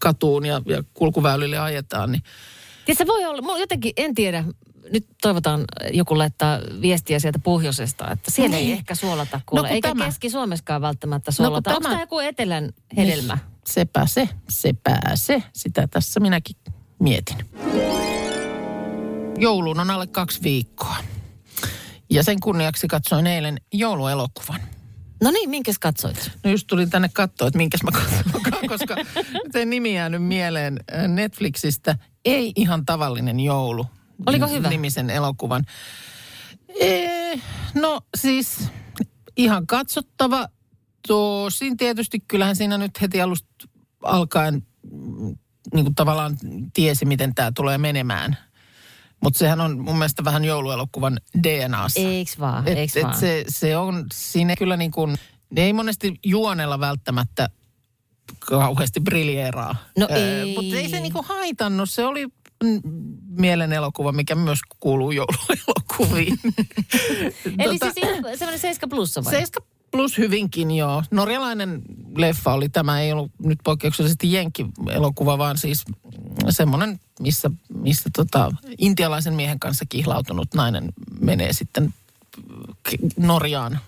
katuun 0.00 0.46
ja, 0.46 0.62
ja 0.66 0.82
kulkuväylille 0.94 1.58
ajetaan, 1.58 2.12
niin 2.12 2.22
Ja 2.88 2.94
se 2.94 3.06
voi 3.06 3.24
olla, 3.24 3.42
mulla 3.42 3.58
jotenkin, 3.58 3.92
en 3.96 4.14
tiedä, 4.14 4.44
nyt 4.92 5.06
toivotaan 5.22 5.64
joku 5.92 6.18
laittaa 6.18 6.58
viestiä 6.80 7.18
sieltä 7.18 7.38
pohjoisesta, 7.38 8.10
että 8.10 8.30
siellä 8.30 8.56
ei 8.56 8.64
Niin. 8.64 8.76
ehkä 8.76 8.94
suolata 8.94 9.40
kuule. 9.46 9.68
No 9.68 9.74
Eikä 9.74 9.88
tämä- 9.88 10.04
Keski-Suomessakaan 10.04 10.80
välttämättä 10.82 11.26
kun 11.30 11.32
suolata. 11.32 11.70
Onko 11.70 11.80
tämä- 11.80 11.92
tämä 11.94 12.02
joku 12.02 12.18
etelän 12.18 12.72
hedelmä? 12.96 13.38
sepä 13.66 14.06
se, 14.06 14.28
sepä 14.48 15.00
se. 15.14 15.42
Sitä 15.52 15.86
tässä 15.86 16.20
minäkin 16.20 16.56
mietin. 16.98 17.36
Jouluun 19.38 19.80
on 19.80 19.90
alle 19.90 20.06
kaksi 20.06 20.42
viikkoa. 20.42 20.96
Ja 22.10 22.22
sen 22.22 22.40
kunniaksi 22.40 22.88
katsoin 22.88 23.26
eilen 23.26 23.60
jouluelokuvan. 23.72 24.60
No 25.22 25.30
niin, 25.30 25.50
minkäs 25.50 25.78
katsoit? 25.78 26.30
No 26.44 26.50
just 26.50 26.66
tulin 26.66 26.90
tänne 26.90 27.08
katsoa, 27.12 27.48
että 27.48 27.58
minkäs 27.58 27.82
mä 27.82 27.90
katson, 27.90 28.42
koska 28.78 28.96
sen 29.52 29.70
nimi 29.70 29.94
jäänyt 29.94 30.22
mieleen 30.22 30.80
Netflixistä. 31.08 31.96
Ei 32.24 32.52
ihan 32.56 32.86
tavallinen 32.86 33.40
joulu. 33.40 33.86
Oliko 34.26 34.46
hyvä? 34.46 34.68
Nimisen 34.68 35.10
elokuvan. 35.10 35.64
Ee, 36.80 37.40
no 37.74 38.00
siis 38.16 38.68
ihan 39.36 39.66
katsottava. 39.66 40.48
Tosin 41.08 41.76
tietysti 41.76 42.20
kyllähän 42.28 42.56
siinä 42.56 42.78
nyt 42.78 43.00
heti 43.00 43.20
alusta 43.20 43.48
alkaen 44.02 44.66
mm, 44.92 45.36
niin 45.74 45.84
kuin 45.84 45.94
tavallaan 45.94 46.36
tiesi, 46.74 47.04
miten 47.04 47.34
tämä 47.34 47.52
tulee 47.54 47.78
menemään. 47.78 48.36
Mutta 49.24 49.38
sehän 49.38 49.60
on 49.60 49.78
mun 49.80 49.98
mielestä 49.98 50.24
vähän 50.24 50.44
jouluelokuvan 50.44 51.18
DNAssa. 51.42 52.00
Eiks 52.00 52.38
vaan, 52.40 52.68
Et, 52.68 52.78
eiks 52.78 52.96
et 52.96 53.02
vaan. 53.04 53.18
se, 53.18 53.44
se 53.48 53.76
on 53.76 54.06
siinä 54.12 54.56
kyllä 54.56 54.76
niin 54.76 54.90
kuin, 54.90 55.16
ne 55.50 55.62
ei 55.62 55.72
monesti 55.72 56.14
juonella 56.24 56.80
välttämättä 56.80 57.48
kauheasti 58.40 59.00
briljeeraa. 59.00 59.76
No 59.98 60.08
ei. 60.10 60.54
Mutta 60.54 60.76
ei 60.76 60.88
se 60.88 61.00
niin 61.00 61.12
kuin 61.12 61.24
haitannut. 61.24 61.90
Se 61.90 62.04
oli 62.04 62.26
mielen 63.28 63.72
elokuva, 63.72 64.12
mikä 64.12 64.34
myös 64.34 64.58
kuuluu 64.80 65.10
jouluelokuviin. 65.10 66.38
Eli 67.58 67.78
Tota, 67.78 67.92
siis 67.92 68.38
semmoinen 68.38 68.58
7 68.58 68.88
plussa 68.90 69.24
vai? 69.24 69.32
7 69.32 69.68
plus 69.94 70.18
hyvinkin 70.18 70.70
joo. 70.70 71.02
Norjalainen 71.10 71.82
leffa 72.16 72.52
oli 72.52 72.68
tämä, 72.68 73.00
ei 73.00 73.12
ollut 73.12 73.30
nyt 73.38 73.58
poikkeuksellisesti 73.64 74.32
Jenkki-elokuva, 74.32 75.38
vaan 75.38 75.58
siis 75.58 75.84
semmoinen, 76.50 77.00
missä, 77.20 77.50
missä 77.74 78.10
tota, 78.16 78.50
intialaisen 78.78 79.34
miehen 79.34 79.58
kanssa 79.58 79.84
kihlautunut 79.88 80.54
nainen 80.54 80.92
menee 81.20 81.52
sitten 81.52 81.94
Norjaan 83.16 83.78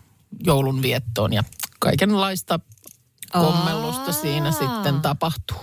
joulun 0.45 0.83
viettoon 0.83 1.33
ja 1.33 1.45
kaikenlaista 1.79 2.61
kommellusta 3.33 4.13
siinä 4.13 4.53
sitten 4.53 5.01
tapahtuu. 5.01 5.61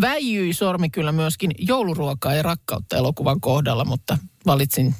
Väijyi 0.00 0.52
sormi 0.52 0.90
kyllä 0.90 1.12
myöskin 1.12 1.50
jouluruokaa 1.58 2.34
ja 2.34 2.42
rakkautta 2.42 2.96
elokuvan 2.96 3.40
kohdalla, 3.40 3.84
mutta 3.84 4.18
valitsin 4.46 4.94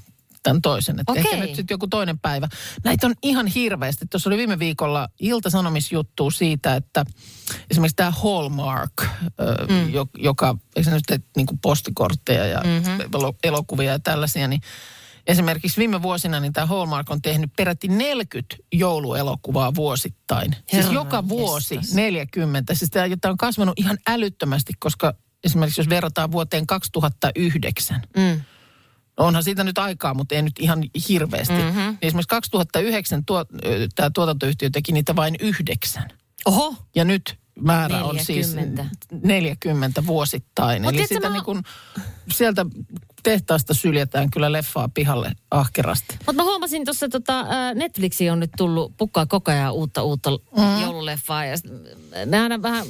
tämän 0.47 0.63
toisen. 0.63 1.01
Että 1.01 1.13
ehkä 1.17 1.37
nyt 1.37 1.55
sitten 1.55 1.75
joku 1.75 1.87
toinen 1.87 2.19
päivä. 2.19 2.49
Näitä 2.85 3.07
on 3.07 3.15
ihan 3.23 3.47
hirveästi. 3.47 4.07
Tuossa 4.11 4.31
oli 4.31 4.37
viime 4.37 4.59
viikolla 4.59 5.09
iltasanomisjuttu 5.21 6.31
siitä, 6.31 6.77
että 6.77 7.05
esimerkiksi 7.71 7.97
tämä 7.97 8.11
Hallmark, 8.11 8.93
mm. 9.69 9.93
joka, 10.19 10.57
tee 11.07 11.19
niin 11.37 11.47
kuin 11.47 11.59
postikortteja 11.59 12.47
ja 12.47 12.61
mm-hmm. 12.61 13.35
elokuvia 13.45 13.93
ja 13.93 13.99
tällaisia, 13.99 14.49
niin 14.49 14.61
Esimerkiksi 15.27 15.77
viime 15.77 16.03
vuosina 16.03 16.41
niin 16.41 16.53
tämä 16.53 16.67
Hallmark 16.67 17.11
on 17.11 17.23
tehnyt 17.23 17.51
peräti 17.57 17.89
40 17.89 18.57
jouluelokuvaa 18.73 19.75
vuosittain. 19.75 20.53
siis 20.53 20.73
Herran 20.73 20.95
joka 20.95 21.29
vuosi 21.29 21.75
jestas. 21.75 21.95
40. 21.95 22.75
Siis 22.75 22.91
tämä 22.91 23.07
tämä 23.21 23.33
on 23.33 23.37
kasvanut 23.37 23.79
ihan 23.79 23.99
älyttömästi, 24.09 24.73
koska 24.79 25.15
esimerkiksi 25.45 25.81
jos 25.81 25.89
verrataan 25.89 26.33
vuoteen 26.33 26.67
2009, 26.67 28.03
Mm. 28.17 28.41
Onhan 29.17 29.43
siitä 29.45 29.65
nyt 29.65 29.79
aikaa, 29.79 30.15
mutta 30.15 30.35
ei 30.35 30.43
nyt 30.43 30.59
ihan 30.59 30.85
hirveästi. 31.09 31.55
Mm-hmm. 31.55 31.81
Niin 31.81 31.99
esimerkiksi 32.03 32.29
2009 32.29 33.25
tuo, 33.25 33.45
tämä 33.95 34.11
tuotantoyhtiö 34.15 34.71
teki 34.71 34.93
niitä 34.93 35.17
vain 35.17 35.37
yhdeksän. 35.41 36.09
Oho, 36.47 36.75
Ja 36.95 37.05
nyt 37.05 37.39
määrä 37.61 38.05
on 38.05 38.17
40. 38.17 38.25
siis 38.25 39.23
40 39.23 40.07
vuosittain. 40.07 40.83
Mut 40.83 40.95
Eli 40.95 41.07
sitä 41.07 41.29
mä- 41.29 41.33
niin 41.35 41.45
kuin, 41.45 41.63
sieltä 42.33 42.67
tehtaasta 43.23 43.75
syljetään 43.75 44.31
kyllä 44.31 44.53
leffaa 44.53 44.89
pihalle 44.95 45.33
ahkerasti. 45.51 46.17
Mutta 46.19 46.33
mä 46.33 46.43
huomasin 46.43 46.85
tuossa, 46.85 47.09
tota, 47.09 47.47
ää, 47.49 47.75
Netflixiin 47.75 48.33
on 48.33 48.41
nyt 48.41 48.51
tullut 48.57 48.97
pukkaa 48.97 49.27
koko 49.27 49.51
ajan 49.51 49.73
uutta, 49.73 50.03
uutta 50.03 50.31
mm. 50.31 50.83
joululeffaa. 50.83 51.45
Ja 51.45 51.57
me 52.27 52.41
aina 52.41 52.63
vähän 52.63 52.87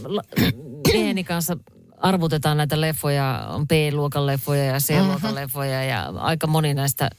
mieheni 0.93 1.25
kanssa 1.35 1.57
arvutetaan 2.01 2.57
näitä 2.57 2.81
leffoja, 2.81 3.47
on 3.49 3.69
B-luokan 3.69 4.27
leffoja 4.27 4.65
ja 4.65 4.79
C-luokan 4.79 5.21
mm-hmm. 5.23 5.35
leffoja 5.35 5.85
ja 5.85 6.13
aika 6.17 6.47
moni 6.47 6.75
näistä 6.75 7.11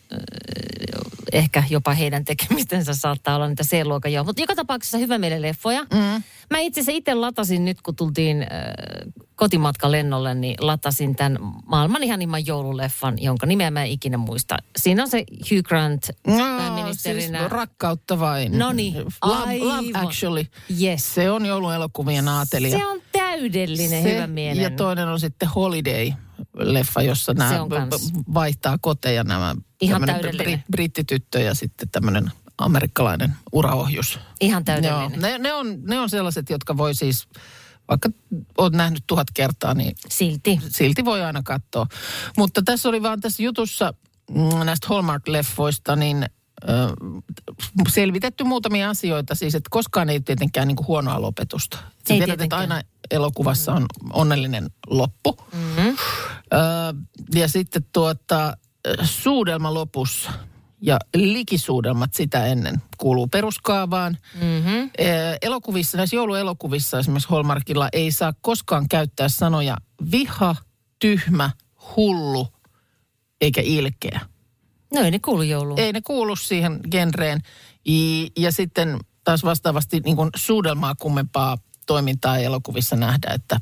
ehkä 1.34 1.64
jopa 1.70 1.94
heidän 1.94 2.26
tekemistensä 2.26 2.94
saattaa 2.94 3.36
olla 3.36 3.48
niitä 3.48 3.64
C-luokan 3.64 4.14
joo. 4.14 4.24
Mutta 4.24 4.42
joka 4.42 4.56
tapauksessa 4.56 4.98
hyvä 4.98 5.18
meille 5.18 5.42
leffoja. 5.42 5.84
Mm. 5.84 6.24
Mä 6.50 6.60
itse 6.60 6.82
asiassa 6.82 6.98
itse 6.98 7.14
latasin 7.14 7.66
nyt, 7.66 7.82
kun 7.82 7.96
tultiin 7.96 8.42
äh, 8.42 8.48
kotimatka 9.36 9.92
lennolle, 9.92 10.36
niin 10.36 10.56
latasin 10.60 11.16
tämän 11.16 11.38
maailman 11.66 12.04
ihanimman 12.04 12.46
joululeffan, 12.46 13.22
jonka 13.22 13.46
nimeä 13.46 13.72
mä 13.72 13.84
en 13.84 13.92
ikinä 13.92 14.18
muista. 14.18 14.58
Siinä 14.78 15.04
on 15.04 15.10
se 15.10 15.24
Hugh 15.52 15.64
Grant 15.64 16.10
pääministerinä. 16.26 17.40
siis 17.40 17.52
rakkautta 17.52 18.20
vain. 18.20 18.58
Noniin, 18.58 18.96
Love, 18.96 19.58
Love 19.60 19.74
aivan. 19.74 20.08
Actually. 20.08 20.46
Yes. 20.82 21.16
Se 21.16 21.32
on 21.32 21.46
jouluelokuvien 21.46 22.28
aatelija. 22.28 22.78
Se 22.78 22.88
on 22.88 23.02
täydellinen, 23.42 24.04
Se- 24.04 24.16
hyvä 24.16 24.28
mielen. 24.28 24.64
Ja 24.64 24.70
toinen 24.70 25.08
on 25.08 25.20
sitten 25.20 25.50
Holiday-leffa, 25.50 27.02
jossa 27.02 27.34
nämä 27.34 27.60
b- 27.66 28.34
vaihtaa 28.34 28.78
koteja 28.82 29.24
nämä. 29.24 29.56
Ihan 29.82 30.06
täydellinen. 30.06 30.60
bri- 30.60 30.64
brittityttö 30.72 31.40
ja 31.40 31.54
sitten 31.56 31.90
tämmöinen 31.90 32.32
amerikkalainen 32.58 33.36
uraohjus. 33.52 34.20
Ihan 34.42 34.64
Joo, 34.68 34.82
täydellinen. 34.82 35.22
ne, 35.22 35.38
ne, 35.38 35.54
on, 35.54 35.78
ne 35.84 36.00
on 36.00 36.10
sellaiset, 36.10 36.50
jotka 36.50 36.78
voi 36.78 36.96
siis, 36.96 37.28
vaikka 37.90 38.10
oot 38.58 38.74
nähnyt 38.74 39.04
tuhat 39.08 39.28
kertaa, 39.34 39.74
niin 39.74 39.96
Silti. 40.10 40.60
silti 40.70 41.06
voi 41.06 41.22
aina 41.24 41.42
katsoa. 41.44 41.88
Mutta 42.38 42.62
tässä 42.62 42.90
oli 42.90 43.04
vaan 43.04 43.22
tässä 43.22 43.44
jutussa 43.44 43.94
mm, 44.32 44.66
näistä 44.66 44.88
Hallmark-leffoista, 44.88 45.96
niin 45.96 46.26
selvitetty 47.90 48.44
muutamia 48.44 48.90
asioita. 48.90 49.36
Siis, 49.36 49.56
että 49.56 49.68
koskaan 49.72 50.10
ei 50.10 50.20
tietenkään 50.20 50.68
niin 50.68 50.76
kuin 50.76 50.88
huonoa 50.88 51.22
lopetusta. 51.22 51.78
Sä 51.78 52.14
Ei 52.14 52.18
tiedät, 52.18 52.42
että 52.42 52.58
aina 52.58 52.82
elokuvassa 53.12 53.74
on 53.74 53.86
onnellinen 54.14 54.70
loppu. 54.88 55.38
Mm-hmm. 55.54 55.98
Ö, 56.54 56.58
ja 57.36 57.48
sitten 57.48 57.86
tuota, 57.94 58.58
suudelma 59.04 59.74
lopussa 59.74 60.32
ja 60.82 61.00
likisuudelmat 61.16 62.14
sitä 62.14 62.46
ennen 62.46 62.82
kuuluu 62.98 63.28
peruskaavaan. 63.28 64.18
Mm-hmm. 64.42 64.90
Elokuvissa, 65.42 65.98
näissä 65.98 66.16
jouluelokuvissa 66.16 67.00
esimerkiksi 67.00 67.30
Hallmarkilla 67.30 67.90
ei 67.94 68.12
saa 68.12 68.34
koskaan 68.42 68.90
käyttää 68.90 69.30
sanoja 69.30 69.78
viha, 70.12 70.56
tyhmä, 71.00 71.50
hullu 71.96 72.48
eikä 73.42 73.62
ilkeä. 73.62 74.22
No 74.94 75.02
ei 75.02 75.12
ne 75.12 75.20
kuulu 75.20 75.42
jouluun. 75.42 75.80
Ei 75.80 75.94
ne 75.94 76.02
kuulu 76.02 76.36
siihen 76.36 76.80
genreen. 76.92 77.42
Ja 78.38 78.52
sitten 78.52 79.00
taas 79.24 79.44
vastaavasti 79.44 80.00
niin 80.00 80.16
kuin 80.16 80.30
suudelmaa 80.36 80.96
kummempaa 80.96 81.58
toimintaa 81.86 82.38
ei 82.38 82.46
elokuvissa 82.46 82.96
nähdä, 82.96 83.34
että 83.34 83.60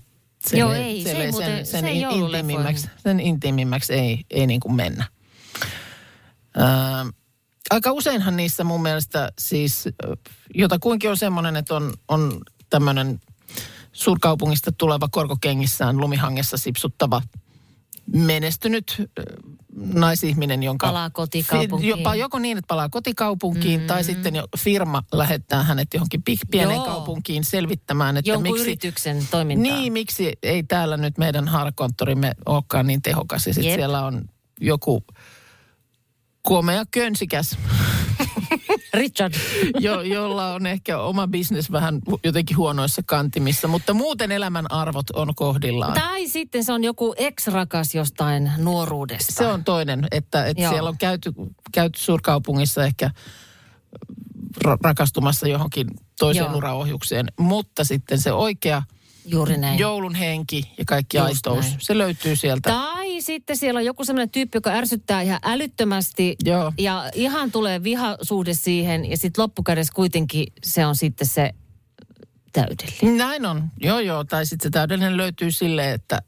se 0.47 0.57
Joo, 0.57 0.73
ei, 0.73 1.03
se 1.03 1.11
ei 1.11 1.15
sen, 1.15 1.31
muuten- 1.31 1.65
sen, 1.65 1.81
se 1.81 1.87
ei 1.87 2.01
intiimimmäksi, 2.01 2.89
sen 2.97 3.19
intiimimmäksi 3.19 3.93
ei, 3.93 4.25
ei 4.29 4.47
niin 4.47 4.59
kuin 4.59 4.75
mennä. 4.75 5.05
Ää, 6.57 7.05
aika 7.69 7.91
useinhan 7.91 8.35
niissä 8.37 8.63
mun 8.63 8.81
mielestä 8.81 9.31
siis, 9.39 9.89
jotakuinkin 10.55 11.09
on 11.09 11.17
semmoinen, 11.17 11.55
että 11.55 11.75
on, 11.75 11.93
on 12.07 12.41
tämmöinen 12.69 13.19
suurkaupungista 13.91 14.71
tuleva 14.71 15.07
korkokengissään 15.11 15.97
lumihangessa 15.97 16.57
sipsuttava 16.57 17.21
menestynyt 18.13 19.11
naisihminen, 19.75 20.63
jonka... 20.63 20.87
Palaa 20.87 21.09
kotikaupunkiin. 21.09 21.89
Jopa 21.89 22.15
joko 22.15 22.39
niin, 22.39 22.57
että 22.57 22.67
palaa 22.67 22.89
kotikaupunkiin, 22.89 23.79
mm-hmm. 23.79 23.87
tai 23.87 24.03
sitten 24.03 24.35
jo 24.35 24.47
firma 24.57 25.03
lähettää 25.11 25.63
hänet 25.63 25.93
johonkin 25.93 26.23
pi- 26.23 26.37
pieneen 26.51 26.75
Joo. 26.75 26.85
kaupunkiin 26.85 27.43
selvittämään, 27.43 28.17
että 28.17 28.31
Jonkun 28.31 28.51
miksi... 28.51 28.61
yrityksen 28.61 29.27
toimintaa. 29.31 29.77
Niin, 29.77 29.93
miksi 29.93 30.33
ei 30.43 30.63
täällä 30.63 30.97
nyt 30.97 31.17
meidän 31.17 31.47
haarakonttorimme 31.47 32.31
olekaan 32.45 32.87
niin 32.87 33.01
tehokas. 33.01 33.47
Ja 33.47 33.53
sitten 33.53 33.75
siellä 33.75 34.05
on 34.05 34.25
joku 34.61 35.03
komea 36.41 36.83
könsikäs, 36.91 37.57
Richard. 38.95 39.33
jo, 39.79 40.01
jolla 40.01 40.53
on 40.53 40.65
ehkä 40.65 40.99
oma 40.99 41.27
bisnes 41.27 41.71
vähän 41.71 42.01
jotenkin 42.23 42.57
huonoissa 42.57 43.01
kantimissa, 43.05 43.67
mutta 43.67 43.93
muuten 43.93 44.31
elämän 44.31 44.71
arvot 44.71 45.09
on 45.09 45.35
kohdillaan. 45.35 45.93
Tai 45.93 46.27
sitten 46.27 46.63
se 46.63 46.73
on 46.73 46.83
joku 46.83 47.13
ex-rakas 47.17 47.95
jostain 47.95 48.51
nuoruudesta. 48.57 49.33
Se 49.33 49.47
on 49.47 49.63
toinen, 49.63 50.07
että, 50.11 50.45
että 50.45 50.63
Joo. 50.63 50.71
siellä 50.71 50.89
on 50.89 50.97
käyty, 50.97 51.33
käyty 51.71 51.99
suurkaupungissa 51.99 52.85
ehkä 52.85 53.11
ra- 54.65 54.77
rakastumassa 54.83 55.47
johonkin 55.47 55.87
toiseen 56.19 56.45
Joo. 56.45 56.57
uraohjukseen, 56.57 57.27
mutta 57.39 57.83
sitten 57.83 58.19
se 58.19 58.31
oikea 58.31 58.83
Juuri 59.25 59.57
näin. 59.57 59.79
joulun 59.79 60.15
henki 60.15 60.71
ja 60.77 60.85
kaikki 60.85 61.17
Just 61.17 61.27
aitous, 61.47 61.65
näin. 61.65 61.77
se 61.81 61.97
löytyy 61.97 62.35
sieltä. 62.35 62.69
Tai 62.69 63.21
sitten 63.21 63.57
siellä 63.57 63.77
on 63.77 63.85
joku 63.85 64.05
sellainen 64.05 64.29
tyyppi, 64.29 64.57
joka 64.57 64.69
ärsyttää 64.69 65.21
ihan 65.21 65.39
älyttömästi. 65.43 66.35
Joo. 66.45 66.71
Ja 66.77 67.09
ihan 67.13 67.51
tulee 67.51 67.83
vihasuhde 67.83 68.53
siihen. 68.53 69.09
Ja 69.09 69.17
sitten 69.17 69.41
loppukädessä 69.41 69.93
kuitenkin 69.95 70.47
se 70.63 70.85
on 70.85 70.95
sitten 70.95 71.27
se 71.27 71.51
täydellinen. 72.53 73.17
Näin 73.17 73.45
on, 73.45 73.63
joo 73.79 73.99
joo. 73.99 74.23
Tai 74.23 74.45
sitten 74.45 74.63
se 74.65 74.69
täydellinen 74.71 75.17
löytyy 75.17 75.51
silleen, 75.51 75.93
että 75.93 76.19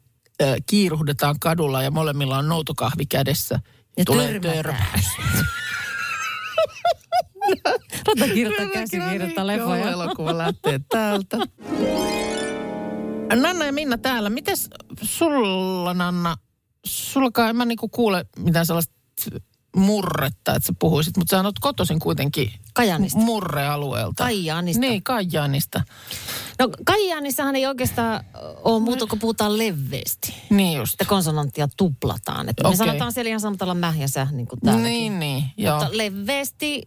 äh, 0.42 0.56
kiiruhdetaan 0.66 1.36
kadulla 1.39 1.84
ja 1.84 1.92
molemmilla 1.92 2.38
on 2.38 2.50
noutokahvi 2.50 3.06
kädessä. 3.06 3.60
Ja 3.98 4.06
Tulee 4.06 4.39
törmäys. 4.39 5.06
Rata 8.08 8.34
kirjoittaa 8.34 8.66
käsikirjoittaa 8.74 9.48
leffoja. 9.48 9.89
elokuva 9.92 10.38
lähtee 10.38 10.80
täältä. 10.89 11.38
Nanna 13.36 13.65
ja 13.65 13.74
Minna 13.74 13.98
täällä. 13.98 14.29
Mites 14.29 14.69
sulla, 15.01 15.93
Nanna? 15.93 16.38
Sullakaan 16.86 17.50
en 17.50 17.55
mä 17.55 17.65
niinku 17.65 17.88
kuule 17.88 18.25
mitään 18.39 18.65
sellaista 18.65 18.93
murretta, 19.75 20.55
että 20.55 20.67
sä 20.67 20.74
puhuisit, 20.79 21.17
mutta 21.17 21.38
sä 21.38 21.43
oot 21.43 21.60
kotoisin 21.60 22.00
kuitenkin 22.00 22.51
Kajaanista. 22.74 23.19
murrealueelta. 23.19 24.24
Kajaanista. 24.24 24.81
Niin, 24.81 25.03
Kajaanista. 25.03 25.84
No 26.60 26.69
Kajaanissahan 26.86 27.55
ei 27.55 27.65
oikeastaan 27.65 28.24
ole 28.63 28.79
muuta 28.79 29.07
kuin 29.07 29.19
puhutaan 29.19 29.57
leveästi. 29.57 30.34
Niin 30.50 30.77
just. 30.77 30.93
Että 30.93 31.05
konsonanttia 31.05 31.67
tuplataan. 31.77 32.50
Että 32.50 32.63
me 32.63 32.67
Okei. 32.67 32.77
sanotaan 32.77 33.13
siellä 33.13 33.29
ihan 33.29 33.39
samalla 33.39 33.57
tavalla 33.57 33.79
mäh 33.79 34.00
ja 34.00 34.07
sä, 34.07 34.27
niin 34.31 34.48
kuin 34.48 34.60
täälläkin. 34.60 34.89
Niin, 34.91 35.19
niin, 35.19 35.43
joo. 35.57 35.79
Mutta 35.79 35.98
leveästi 35.98 36.84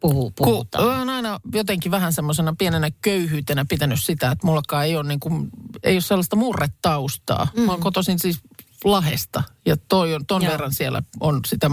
puhuu, 0.00 0.30
Kun 0.30 0.46
puhutaan. 0.46 0.84
olen 0.84 1.10
aina 1.10 1.40
jotenkin 1.54 1.90
vähän 1.92 2.12
semmoisena 2.12 2.54
pienenä 2.58 2.90
köyhyytenä 3.02 3.64
pitänyt 3.68 4.02
sitä, 4.02 4.30
että 4.30 4.46
mullakaan 4.46 4.84
ei 4.84 4.96
ole, 4.96 5.08
niin 5.08 5.20
kuin, 5.20 5.50
ei 5.82 5.94
ole 5.94 6.00
sellaista 6.00 6.36
murretaustaa. 6.36 7.48
Mm. 7.56 7.62
Mä 7.62 7.72
oon 7.72 7.80
kotoisin 7.80 8.18
siis 8.18 8.40
Lahesta 8.84 9.42
ja 9.66 9.76
toi 9.88 10.14
on, 10.14 10.26
ton 10.26 10.42
Joo. 10.42 10.52
verran 10.52 10.72
siellä 10.72 11.02
on 11.20 11.40
sitä 11.46 11.70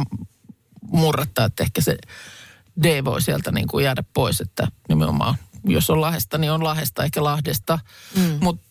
murretta, 0.81 1.45
että 1.45 1.63
ehkä 1.63 1.81
se 1.81 1.97
D 2.83 3.05
voi 3.05 3.21
sieltä 3.21 3.51
niin 3.51 3.67
kuin 3.67 3.85
jäädä 3.85 4.03
pois, 4.13 4.41
että 4.41 4.67
nimenomaan 4.89 5.35
jos 5.65 5.89
on 5.89 6.01
Lahdesta, 6.01 6.37
niin 6.37 6.51
on 6.51 6.63
Lahdesta 6.63 7.03
eikä 7.03 7.23
Lahdesta. 7.23 7.79
Mm. 8.15 8.37
Mutta 8.41 8.67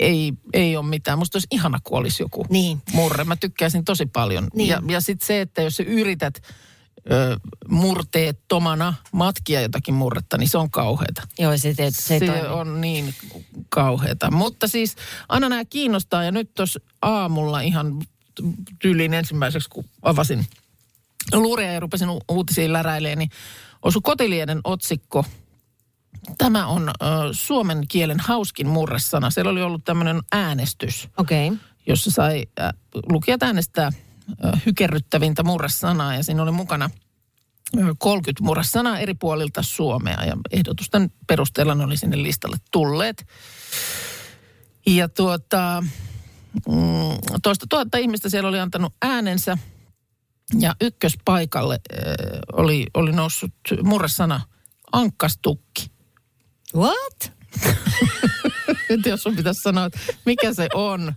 ei, 0.00 0.32
ei 0.52 0.76
ole 0.76 0.86
mitään. 0.86 1.18
Musta 1.18 1.36
olisi 1.36 1.46
ihana, 1.50 1.78
kun 1.84 1.98
olisi 1.98 2.22
joku 2.22 2.46
Niin. 2.50 2.82
murre. 2.92 3.24
Mä 3.24 3.36
tykkäisin 3.36 3.84
tosi 3.84 4.06
paljon. 4.06 4.48
Niin. 4.54 4.68
Ja, 4.68 4.82
ja 4.88 5.00
sitten 5.00 5.26
se, 5.26 5.40
että 5.40 5.62
jos 5.62 5.76
sä 5.76 5.82
yrität 5.82 6.42
ö, 7.10 7.36
murteettomana 7.68 8.94
matkia 9.12 9.60
jotakin 9.60 9.94
murretta, 9.94 10.38
niin 10.38 10.48
se 10.48 10.58
on 10.58 10.70
kauheata. 10.70 11.22
Joo, 11.38 11.56
se, 11.58 11.74
te, 11.74 11.90
se, 11.90 12.18
Se 12.18 12.26
toimi. 12.26 12.46
on 12.46 12.80
niin 12.80 13.14
kauheata. 13.68 14.30
Mutta 14.30 14.68
siis 14.68 14.96
aina 15.28 15.48
nämä 15.48 15.64
kiinnostaa 15.64 16.24
ja 16.24 16.32
nyt 16.32 16.54
tuossa 16.54 16.80
aamulla 17.02 17.60
ihan 17.60 18.02
tyyliin 18.78 19.14
ensimmäiseksi, 19.14 19.68
kun 19.68 19.84
avasin 20.02 20.46
luuria 21.32 21.72
ja 21.72 21.80
rupesin 21.80 22.10
u- 22.10 22.20
uutisiin 22.28 22.72
läräilemään, 22.72 23.18
niin 23.18 23.30
osui 23.82 24.00
kotilieden 24.04 24.60
otsikko. 24.64 25.24
Tämä 26.38 26.66
on 26.66 26.88
ö, 26.88 26.92
suomen 27.32 27.84
kielen 27.88 28.20
hauskin 28.20 28.66
murresana. 28.66 29.30
Siellä 29.30 29.50
oli 29.50 29.62
ollut 29.62 29.84
tämmöinen 29.84 30.20
äänestys. 30.32 31.08
Okay. 31.16 31.56
jossa 31.86 32.10
sai 32.10 32.46
äh, 32.60 32.70
lukijat 33.10 33.42
äänestää 33.42 33.90
hykerryttävintä 34.66 35.42
murresanaa 35.42 36.14
ja 36.14 36.24
siinä 36.24 36.42
oli 36.42 36.50
mukana 36.50 36.90
ö, 37.78 37.94
30 37.98 38.44
murresanaa 38.44 38.98
eri 38.98 39.14
puolilta 39.14 39.62
Suomea 39.62 40.24
ja 40.24 40.36
ehdotusten 40.50 41.12
perusteella 41.26 41.74
ne 41.74 41.84
oli 41.84 41.96
sinne 41.96 42.22
listalle 42.22 42.56
tulleet. 42.70 43.26
Ja 44.86 45.08
tuota, 45.08 45.84
mm, 46.68 47.38
toista 47.42 47.66
tuhatta 47.68 47.98
ihmistä 47.98 48.28
siellä 48.28 48.48
oli 48.48 48.60
antanut 48.60 48.94
äänensä 49.02 49.58
ja 50.60 50.76
ykköspaikalle 50.80 51.80
oli, 52.52 52.86
oli 52.94 53.12
noussut 53.12 53.54
murresana 53.82 54.40
ankkastukki. 54.92 55.90
What? 56.74 57.32
Nyt 58.88 59.06
jos 59.06 59.22
sun 59.22 59.36
pitäisi 59.36 59.62
sanoa, 59.62 59.84
että 59.84 59.98
mikä 60.26 60.54
se 60.54 60.68
on, 60.74 61.12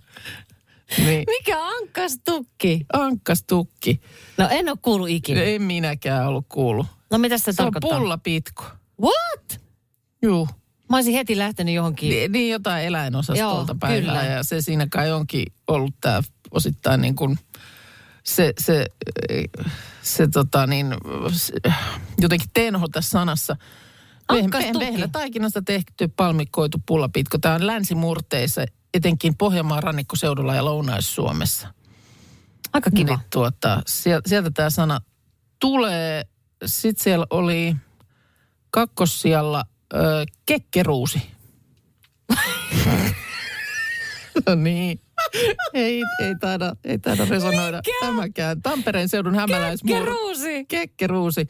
niin 0.98 1.24
Mikä 1.28 1.64
ankkastukki? 1.66 2.86
ankkastukki. 2.94 4.02
No 4.38 4.48
en 4.52 4.70
ole 4.70 4.78
kuullut 4.82 5.10
ikinä. 5.10 5.42
En 5.44 5.62
minäkään 5.62 6.28
ollut 6.28 6.46
kuullut. 6.50 6.88
No 7.12 7.18
mitä 7.18 7.38
se, 7.38 7.44
Se 7.44 7.50
on 7.52 7.56
tarkoittaa? 7.56 8.00
pullapitko. 8.00 8.64
What? 9.02 9.62
Juu. 10.22 10.48
Mä 10.90 10.98
olisin 10.98 11.14
heti 11.14 11.38
lähtenyt 11.38 11.76
johonkin. 11.76 12.10
Niin, 12.10 12.32
niin 12.32 12.52
jotain 12.52 12.86
eläinosastolta 12.86 13.72
Joo, 13.72 13.78
päivää. 13.80 14.00
kyllä. 14.00 14.24
Ja 14.24 14.44
se 14.44 14.62
siinä 14.62 14.88
kai 14.90 15.12
onkin 15.12 15.46
ollut 15.68 15.96
tämä 16.02 16.22
osittain 16.52 17.02
niin 17.02 17.16
kuin 17.16 17.40
se, 18.24 18.54
se, 18.60 18.86
se 20.02 20.28
tota 20.28 20.68
niin, 20.68 20.88
se, 21.32 21.54
jotenkin 22.22 22.50
tenho 22.54 22.88
tässä 22.88 23.10
sanassa. 23.10 23.56
Ankkastukki. 24.28 24.80
Vehnä 24.80 25.08
taikinasta 25.08 25.62
tehty 25.62 26.08
palmikkoitu 26.08 26.78
pullapitko. 26.86 27.38
Tämä 27.38 27.56
on 27.56 27.68
länsimurteissa, 27.68 28.66
etenkin 28.94 29.38
Pohjanmaan 29.38 29.84
rannikkoseudulla 29.84 30.56
ja 30.56 30.66
Lounais-Suomessa. 30.66 31.68
Aika 32.74 32.92
kiva. 32.92 33.16
Niin, 33.16 33.20
tuota, 33.30 33.82
sieltä, 33.88 34.30
sieltä 34.30 34.52
tämä 34.54 34.70
sana 34.70 35.00
tulee. 35.60 36.26
Sitten 36.66 37.04
siellä 37.04 37.26
oli 37.30 37.76
kakkossijalla 38.70 39.66
ö, 39.94 40.26
kekkeruusi. 40.46 41.22
no 44.48 44.56
niin. 44.56 45.05
Ei, 45.74 46.02
ei, 46.22 46.36
taida, 46.40 46.76
ei 46.84 46.98
taida 47.00 47.26
resonoida 47.30 47.82
tämäkään. 48.02 48.62
Tampereen 48.62 49.10
seudun 49.10 49.36
hämäläismurre. 49.36 50.00
Keruusi. 50.06 50.66
Kekkeruusi. 50.66 51.48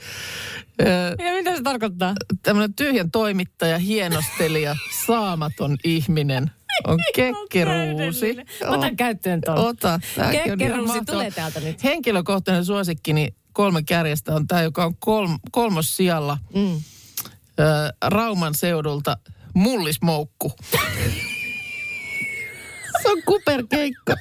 Ö, 0.82 0.86
Ja 1.26 1.34
mitä 1.34 1.56
se 1.56 1.64
tarkoittaa? 1.64 2.14
Tämmöinen 2.44 2.74
tyhjän 2.74 3.12
toimittaja, 3.12 3.78
hienostelija, 3.78 4.76
saamaton 5.06 5.78
ihminen 5.84 6.52
on 6.88 7.00
kekkeruusi. 7.16 8.36
Mä 8.36 8.70
Otan 8.70 8.96
käyttöön 8.96 9.42
tuon. 9.46 9.58
Ota. 9.58 10.00
Kekkeruusi 10.32 11.00
tulee 11.06 11.32
täältä 11.32 11.60
nyt. 11.60 11.84
Henkilökohtainen 11.84 12.66
suosikki, 12.66 13.14
niin 13.14 13.36
kolme 13.54 13.84
kärjestä 13.84 14.36
on 14.36 14.48
tämä, 14.48 14.62
joka 14.62 14.86
on 14.86 14.96
kolm, 14.98 15.40
kolmos 15.52 15.98
sijalla 15.98 16.38
Mm. 16.56 16.82
Rauman 18.04 18.56
seudulta 18.56 19.18
mullismoukku. 19.54 20.52
Se 23.02 23.10
on 23.12 23.22
kuperkeikka. 23.26 24.16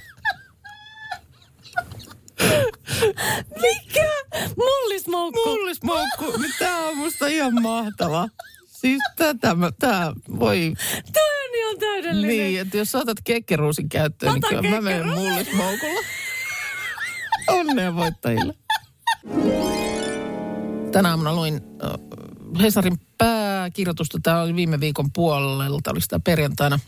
Mikä? 3.61 4.11
Mullismoukku. 4.57 5.41
Mullismoukku, 5.49 6.37
niin 6.41 6.55
tämä 6.59 6.79
on 6.89 6.97
musta 6.97 7.27
ihan 7.27 7.63
mahtava. 7.63 8.29
Siis 8.67 8.99
tätä, 9.17 9.55
mä- 9.55 9.71
tää 9.79 10.13
voi, 10.41 10.73
Toi 11.13 11.23
on 11.49 11.55
ihan 11.59 11.79
täydellinen. 11.81 12.37
niin, 12.37 12.61
että 12.61 12.77
jos 12.77 12.93
sä 12.93 12.99
otat 12.99 13.17
kekkeruusin 13.25 13.89
käyttöön, 13.89 14.35
niin 14.35 14.45
Otan 14.45 14.63
kyllä 14.63 14.75
mä 14.77 14.81
menen 14.81 15.09
mullismoukulla. 15.09 16.01
Onnea 17.49 17.95
voittajille. 17.97 18.55
Tänä 20.93 21.11
aamuna 21.11 21.35
luin 21.35 21.61
Hesarin 22.63 22.99
pääkirjoitusta, 23.19 24.19
tämä 24.23 24.41
oli 24.43 24.55
viime 24.57 24.81
viikon 24.81 25.13
puolelta, 25.13 25.91
oli 25.91 26.01
sitä 26.01 26.21
perjantaina. 26.21 26.79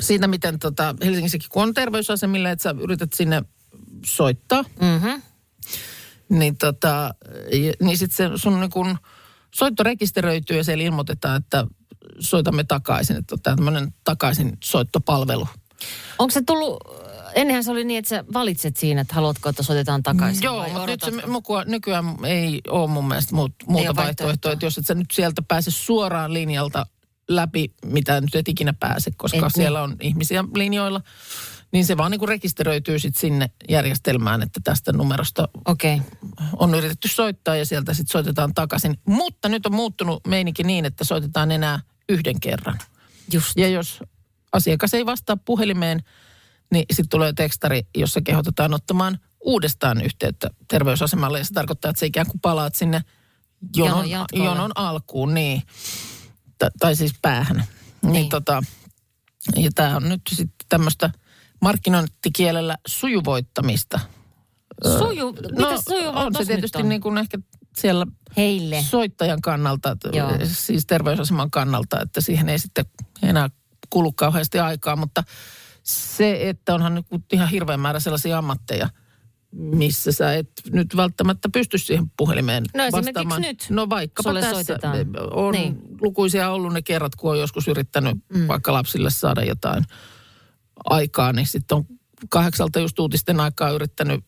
Siitä, 0.00 0.26
miten 0.28 0.58
tota, 0.58 0.94
Helsingissäkin 1.04 1.48
kun 1.50 1.62
on 1.62 1.74
terveysasemille, 1.74 2.50
että 2.50 2.62
sä 2.62 2.74
yrität 2.80 3.12
sinne 3.12 3.42
soittaa, 4.06 4.64
Mm-hmm. 4.80 5.22
niin, 6.28 6.56
tota, 6.58 7.14
niin 7.82 7.98
sitten 7.98 8.30
se 8.30 8.38
sun 8.38 8.60
niin 8.60 8.70
kun 8.70 8.98
soitto 9.54 9.82
rekisteröityy 9.82 10.56
ja 10.56 10.64
siellä 10.64 10.84
ilmoitetaan, 10.84 11.36
että 11.36 11.66
soitamme 12.18 12.64
takaisin, 12.64 13.16
että 13.16 13.34
on 13.34 13.42
tämmöinen 13.42 13.94
takaisin 14.04 14.58
soittopalvelu. 14.64 15.48
Onko 16.18 16.30
se 16.30 16.42
tullut, 16.46 16.76
ennenhän 17.34 17.64
se 17.64 17.70
oli 17.70 17.84
niin, 17.84 17.98
että 17.98 18.08
sä 18.08 18.24
valitset 18.32 18.76
siinä, 18.76 19.00
että 19.00 19.14
haluatko, 19.14 19.48
että 19.48 19.62
soitetaan 19.62 20.02
takaisin 20.02 20.42
Joo, 20.42 20.68
mutta 20.68 20.86
nyt 20.86 21.00
se, 21.00 21.26
mukua, 21.26 21.64
nykyään 21.64 22.04
ei 22.24 22.60
ole 22.68 22.90
mun 22.90 23.08
mielestä 23.08 23.34
muut, 23.34 23.52
muuta 23.66 23.86
vaihtoehtoa. 23.86 24.02
vaihtoehtoa. 24.26 24.52
Että 24.52 24.66
jos 24.66 24.78
et 24.78 24.86
sä 24.86 24.94
nyt 24.94 25.10
sieltä 25.12 25.42
pääse 25.48 25.70
suoraan 25.70 26.32
linjalta 26.32 26.86
läpi, 27.30 27.74
mitä 27.84 28.20
nyt 28.20 28.34
et 28.34 28.48
ikinä 28.48 28.72
pääse, 28.72 29.10
koska 29.16 29.36
Et 29.36 29.42
niin. 29.42 29.50
siellä 29.50 29.82
on 29.82 29.96
ihmisiä 30.00 30.44
linjoilla, 30.54 31.00
niin 31.72 31.86
se 31.86 31.96
vaan 31.96 32.10
niin 32.10 32.18
kuin 32.18 32.28
rekisteröityy 32.28 32.98
sitten 32.98 33.20
sinne 33.20 33.50
järjestelmään, 33.68 34.42
että 34.42 34.60
tästä 34.64 34.92
numerosta. 34.92 35.48
Okay. 35.64 35.98
on 36.56 36.74
yritetty 36.74 37.08
soittaa 37.08 37.56
ja 37.56 37.66
sieltä 37.66 37.94
sitten 37.94 38.12
soitetaan 38.12 38.54
takaisin. 38.54 38.98
Mutta 39.04 39.48
nyt 39.48 39.66
on 39.66 39.74
muuttunut 39.74 40.26
meininki 40.26 40.62
niin, 40.62 40.84
että 40.84 41.04
soitetaan 41.04 41.50
enää 41.50 41.80
yhden 42.08 42.40
kerran. 42.40 42.78
Just. 43.32 43.52
Ja 43.56 43.68
jos 43.68 44.00
asiakas 44.52 44.94
ei 44.94 45.06
vastaa 45.06 45.36
puhelimeen, 45.36 46.02
niin 46.72 46.84
sitten 46.90 47.08
tulee 47.08 47.32
tekstari, 47.32 47.82
jossa 47.96 48.20
kehotetaan 48.20 48.74
ottamaan 48.74 49.18
uudestaan 49.40 50.02
yhteyttä 50.02 50.50
terveysasemalle. 50.68 51.38
Ja 51.38 51.44
se 51.44 51.54
tarkoittaa, 51.54 51.90
että 51.90 52.00
sä 52.00 52.06
ikään 52.06 52.26
kuin 52.26 52.40
palaat 52.40 52.74
sinne 52.74 53.00
jonon, 53.76 54.10
Jonon 54.10 54.26
jonon 54.32 54.70
alkuun, 54.74 55.34
niin. 55.34 55.62
Ta- 56.60 56.70
tai 56.78 56.96
siis 56.96 57.12
päähän. 57.22 57.56
Niin, 58.02 58.12
Niin. 58.12 58.28
tota, 58.28 58.62
ja 59.56 59.70
tämä 59.74 59.96
on 59.96 60.08
nyt 60.08 60.20
sitten 60.32 60.66
tämmöistä 60.68 61.10
markkinointikielellä 61.60 62.76
sujuvoittamista. 62.86 64.00
Suju, 64.98 65.32
mitä 65.32 65.62
no, 65.62 65.82
sujuvaa 65.88 66.24
on 66.24 66.34
se 66.38 66.44
tietysti 66.44 66.78
on? 66.78 66.88
niin 66.88 67.00
kuin 67.00 67.18
ehkä 67.18 67.38
siellä 67.76 68.06
Heille. 68.36 68.84
soittajan 68.88 69.40
kannalta, 69.40 69.96
Joo. 70.12 70.32
siis 70.52 70.86
terveysaseman 70.86 71.50
kannalta, 71.50 72.00
että 72.00 72.20
siihen 72.20 72.48
ei 72.48 72.58
sitten 72.58 72.84
enää 73.22 73.50
kulu 73.90 74.12
kauheasti 74.12 74.58
aikaa, 74.58 74.96
mutta 74.96 75.24
se, 75.82 76.48
että 76.48 76.74
onhan 76.74 76.94
nyt 76.94 77.06
ihan 77.32 77.48
hirveän 77.48 77.80
määrä 77.80 78.00
sellaisia 78.00 78.38
ammatteja, 78.38 78.88
missä 79.52 80.12
sä 80.12 80.34
et 80.34 80.50
nyt 80.72 80.96
välttämättä 80.96 81.48
pysty 81.52 81.78
siihen 81.78 82.10
puhelimeen 82.16 82.64
No 82.76 82.84
vastaamaan. 82.92 83.42
nyt 83.42 83.66
No 83.70 83.88
vaikkapa 83.88 84.28
sulle 84.28 84.40
tässä 84.40 84.54
soitetaan. 84.54 84.96
on 85.30 85.52
Niin. 85.54 85.89
Lukuisia 86.00 86.50
ollut 86.50 86.72
ne 86.72 86.82
kerrat, 86.82 87.14
kun 87.14 87.30
on 87.30 87.38
joskus 87.38 87.68
yrittänyt 87.68 88.18
mm. 88.34 88.48
vaikka 88.48 88.72
lapsille 88.72 89.10
saada 89.10 89.44
jotain 89.44 89.84
aikaa, 90.84 91.32
niin 91.32 91.46
sitten 91.46 91.76
on 91.76 91.84
kahdeksalta 92.28 92.80
just 92.80 92.98
uutisten 92.98 93.40
aikaa 93.40 93.70
yrittänyt 93.70 94.24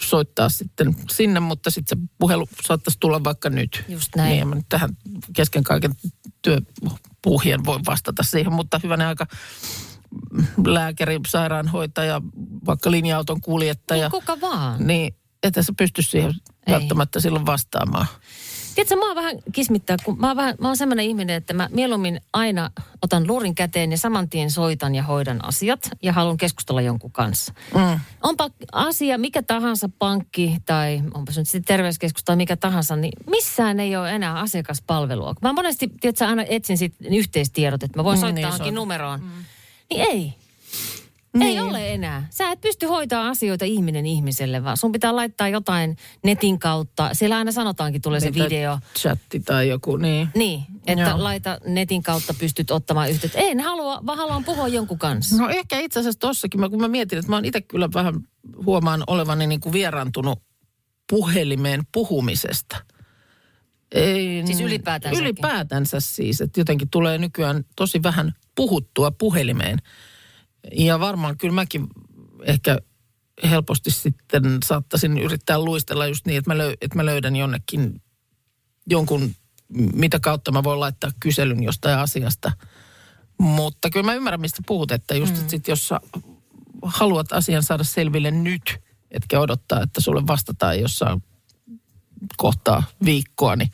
soittaa 0.00 0.48
sitten 0.48 0.96
sinne, 1.10 1.40
mutta 1.40 1.70
sitten 1.70 1.98
se 1.98 2.04
puhelu 2.18 2.48
saattaisi 2.66 2.98
tulla 3.00 3.24
vaikka 3.24 3.50
nyt. 3.50 3.84
Just 3.88 4.16
näin. 4.16 4.30
Niin, 4.30 4.48
mä 4.48 4.54
nyt 4.54 4.66
tähän 4.68 4.90
kesken 5.32 5.64
kaiken 5.64 5.94
työpuhien 6.42 7.64
voi 7.64 7.80
vastata 7.86 8.22
siihen, 8.22 8.52
mutta 8.52 8.80
hyvänä 8.82 9.08
aika 9.08 9.26
lääkäri, 10.66 11.20
sairaanhoitaja, 11.26 12.22
vaikka 12.66 12.90
linja-auton 12.90 13.40
kuljettaja, 13.40 14.02
Niin 14.02 14.10
kuka 14.10 14.40
vaan. 14.40 14.86
niin 14.86 15.14
että 15.42 15.62
sä 15.62 15.72
pysty 15.78 16.02
siihen 16.02 16.34
Ei. 16.66 16.74
välttämättä 16.74 17.20
silloin 17.20 17.46
vastaamaan. 17.46 18.06
Tiedätkö, 18.78 18.96
mä 18.96 19.06
oon 19.06 19.16
vähän 19.16 19.36
kismittää, 19.52 19.96
kun 20.04 20.18
mä 20.20 20.26
oon, 20.26 20.36
vähän, 20.36 20.54
mä 20.60 20.68
oon 20.68 20.76
semmoinen 20.76 21.04
ihminen, 21.06 21.36
että 21.36 21.54
mä 21.54 21.68
mieluummin 21.72 22.20
aina 22.32 22.70
otan 23.02 23.26
luurin 23.26 23.54
käteen 23.54 23.90
ja 23.90 23.98
saman 23.98 24.28
tien 24.28 24.50
soitan 24.50 24.94
ja 24.94 25.02
hoidan 25.02 25.44
asiat 25.44 25.90
ja 26.02 26.12
haluan 26.12 26.36
keskustella 26.36 26.80
jonkun 26.80 27.12
kanssa. 27.12 27.52
Mm. 27.74 28.00
Onpa 28.22 28.50
asia 28.72 29.18
mikä 29.18 29.42
tahansa 29.42 29.88
pankki 29.98 30.56
tai 30.66 31.02
onpa 31.14 31.32
se 31.32 31.40
nyt 31.40 31.48
sitten 31.48 31.64
terveyskeskus 31.76 32.24
tai 32.24 32.36
mikä 32.36 32.56
tahansa, 32.56 32.96
niin 32.96 33.12
missään 33.30 33.80
ei 33.80 33.96
ole 33.96 34.14
enää 34.14 34.34
asiakaspalvelua. 34.38 35.34
Mä 35.42 35.52
monesti, 35.52 35.88
tiedätkö, 36.00 36.26
aina 36.26 36.42
etsin 36.48 36.78
sitten 36.78 37.14
yhteistiedot, 37.14 37.82
että 37.82 37.98
mä 37.98 38.04
voin 38.04 38.18
Mm, 38.18 38.20
soittaa 38.20 38.34
niin, 38.34 38.42
johonkin 38.42 38.64
soita. 38.64 38.74
numeroon. 38.80 39.20
Niin 39.90 40.00
ei. 40.10 40.34
Ei 41.42 41.48
Niin. 41.54 41.62
ole 41.62 41.92
enää. 41.94 42.26
Sä 42.30 42.50
et 42.50 42.60
pysty 42.60 42.86
hoitaa 42.86 43.28
asioita 43.28 43.64
ihminen 43.64 44.06
ihmiselle, 44.06 44.64
vaan 44.64 44.76
sun 44.76 44.92
pitää 44.92 45.16
laittaa 45.16 45.48
jotain 45.48 45.96
netin 46.24 46.58
kautta. 46.58 47.10
Siellä 47.12 47.36
aina 47.36 47.52
sanotaankin, 47.52 48.02
tulee 48.02 48.20
se 48.20 48.30
Niin, 48.30 48.38
tai 48.38 48.50
video. 48.50 48.78
Chatti 48.98 49.40
tai 49.40 49.68
joku, 49.68 49.96
niin. 49.96 50.28
Niin, 50.34 50.62
että 50.86 51.04
Joo. 51.04 51.22
laita 51.24 51.58
netin 51.66 52.02
kautta 52.02 52.34
pystyt 52.38 52.70
ottamaan 52.70 53.10
yhteyttä. 53.10 53.38
En 53.38 53.60
halua, 53.60 54.00
vaan 54.06 54.18
haluan 54.18 54.44
puhua 54.44 54.68
jonkun 54.68 54.98
kanssa. 54.98 55.36
No 55.36 55.48
ehkä 55.48 55.78
itse 55.78 56.00
asiassa 56.00 56.20
tossakin, 56.20 56.70
kun 56.70 56.80
mä 56.80 56.88
mietin, 56.88 57.18
että 57.18 57.30
mä 57.32 57.36
oon 57.36 57.44
itse 57.44 57.60
kyllä 57.60 57.88
vähän 57.94 58.14
huomaan 58.64 59.04
olevani 59.06 59.46
niin 59.46 59.60
kuin 59.60 59.72
vieraantunut 59.72 60.42
puhelimeen 61.10 61.80
puhumisesta. 61.92 62.76
Ei, 63.92 64.42
Siis 64.46 64.60
ylipäätänsäkin? 64.60 65.24
Ylipäätänsä 65.24 66.00
siis, 66.00 66.40
että 66.40 66.60
jotenkin 66.60 66.90
tulee 66.90 67.18
nykyään 67.18 67.64
tosi 67.76 68.02
vähän 68.02 68.32
puhuttua 68.54 69.10
puhelimeen. 69.10 69.78
Ja 70.72 71.00
varmaan 71.00 71.38
kyllä 71.38 71.54
mäkin 71.54 71.86
ehkä 72.42 72.78
helposti 73.50 73.90
sitten 73.90 74.58
saattaisin 74.64 75.18
yrittää 75.18 75.58
luistella 75.58 76.06
just 76.06 76.26
niin, 76.26 76.38
että 76.38 76.50
mä, 76.50 76.58
löy, 76.58 76.74
että 76.80 76.96
mä 76.96 77.04
löydän 77.04 77.36
jonnekin 77.36 78.02
jonkun, 78.86 79.34
mitä 79.94 80.20
kautta 80.20 80.52
mä 80.52 80.64
voin 80.64 80.80
laittaa 80.80 81.10
kyselyn 81.20 81.62
jostain 81.62 81.98
asiasta. 81.98 82.52
Mutta 83.38 83.90
kyllä 83.90 84.06
mä 84.06 84.14
ymmärrän, 84.14 84.40
mistä 84.40 84.62
puhut, 84.66 84.92
että 84.92 85.14
just 85.14 85.34
mm. 85.34 85.40
että 85.40 85.50
sit, 85.50 85.68
jos 85.68 85.88
sä 85.88 86.00
haluat 86.82 87.32
asian 87.32 87.62
saada 87.62 87.84
selville 87.84 88.30
nyt, 88.30 88.78
etkä 89.10 89.40
odottaa, 89.40 89.82
että 89.82 90.00
sulle 90.00 90.26
vastataan 90.26 90.80
jossain 90.80 91.22
kohtaa 92.36 92.82
viikkoa, 93.04 93.56
niin 93.56 93.70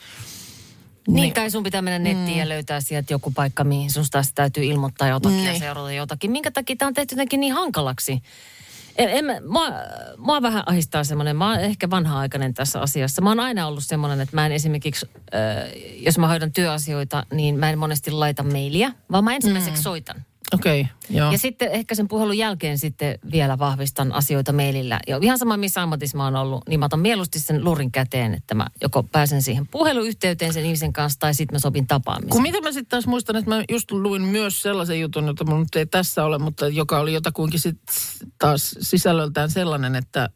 Niin, 1.08 1.34
tai 1.34 1.50
sun 1.50 1.62
pitää 1.62 1.82
mennä 1.82 1.98
nettiin 1.98 2.36
mm. 2.36 2.40
ja 2.40 2.48
löytää 2.48 2.80
sieltä 2.80 3.12
joku 3.12 3.30
paikka, 3.30 3.64
mihin 3.64 3.90
sun 3.90 4.04
taas 4.10 4.32
täytyy 4.34 4.64
ilmoittaa 4.64 5.08
jotakin 5.08 5.36
niin. 5.36 5.46
ja 5.46 5.52
Niin. 5.52 5.60
seurata 5.60 5.92
jotakin. 5.92 6.30
Minkä 6.30 6.50
takia 6.50 6.76
tämä 6.76 6.86
on 6.86 6.94
tehty 6.94 7.14
jotenkin 7.14 7.40
niin 7.40 7.52
hankalaksi? 7.54 8.22
En, 8.96 9.08
en, 9.10 9.24
mä- 9.24 9.40
mua, 9.48 9.66
mua 10.18 10.42
vähän 10.42 10.62
ahistaa 10.66 11.04
semmoinen, 11.04 11.36
mä 11.36 11.50
oon 11.50 11.60
ehkä 11.60 11.90
vanha-aikainen 11.90 12.54
tässä 12.54 12.80
asiassa. 12.80 13.22
Mä 13.22 13.30
oon 13.30 13.40
aina 13.40 13.66
ollut 13.66 13.84
semmoinen, 13.84 14.20
että 14.20 14.36
mä 14.36 14.46
en 14.46 14.52
esimerkiksi, 14.52 15.06
äh, 15.16 15.72
jos 15.96 16.18
mä 16.18 16.28
hoidan 16.28 16.52
työasioita, 16.52 17.26
niin 17.32 17.58
mä 17.58 17.70
en 17.70 17.78
monesti 17.78 18.10
laita 18.10 18.42
mailia, 18.42 18.92
vaan 19.12 19.24
mä 19.24 19.34
ensimmäiseksi 19.34 19.80
mm. 19.80 19.82
soitan. 19.82 20.24
Okei, 20.54 20.80
okay, 20.80 21.16
joo. 21.16 21.32
Ja 21.32 21.38
sitten 21.38 21.70
ehkä 21.70 21.94
sen 21.94 22.08
puhelun 22.08 22.38
jälkeen 22.38 22.78
sitten 22.78 23.18
vielä 23.32 23.58
vahvistan 23.58 24.12
asioita 24.12 24.52
mailillä. 24.52 25.00
Ja 25.06 25.18
ihan 25.22 25.38
sama, 25.38 25.56
missä 25.56 25.82
ammatissa 25.82 26.16
mä 26.16 26.24
oon 26.24 26.36
ollut, 26.36 26.62
niin 26.68 26.80
mä 26.80 26.86
otan 26.86 27.00
mieluusti 27.00 27.40
sen 27.40 27.64
lurin 27.64 27.92
käteen, 27.92 28.34
että 28.34 28.54
mä 28.54 28.66
joko 28.80 29.02
pääsen 29.02 29.42
siihen 29.42 29.68
puheluyhteyteen 29.68 30.52
sen 30.52 30.64
ihmisen 30.64 30.92
kanssa 30.92 31.20
tai 31.20 31.34
sitten 31.34 31.54
mä 31.54 31.58
sopin 31.58 31.86
tapaamisen. 31.86 32.30
Kun 32.30 32.42
mitä 32.42 32.60
mä 32.60 32.72
sitten 32.72 32.88
taas 32.88 33.06
muistan, 33.06 33.36
että 33.36 33.50
mä 33.50 33.64
just 33.70 33.90
luin 33.90 34.22
myös 34.22 34.62
sellaisen 34.62 35.00
jutun, 35.00 35.26
jota 35.26 35.44
mun 35.44 35.60
nyt 35.60 35.76
ei 35.76 35.86
tässä 35.86 36.24
ole, 36.24 36.38
mutta 36.38 36.68
joka 36.68 37.00
oli 37.00 37.12
jotakuinkin 37.12 37.60
sit 37.60 37.78
taas 38.38 38.76
sisällöltään 38.80 39.50
sellainen, 39.50 39.94
että, 39.94 40.30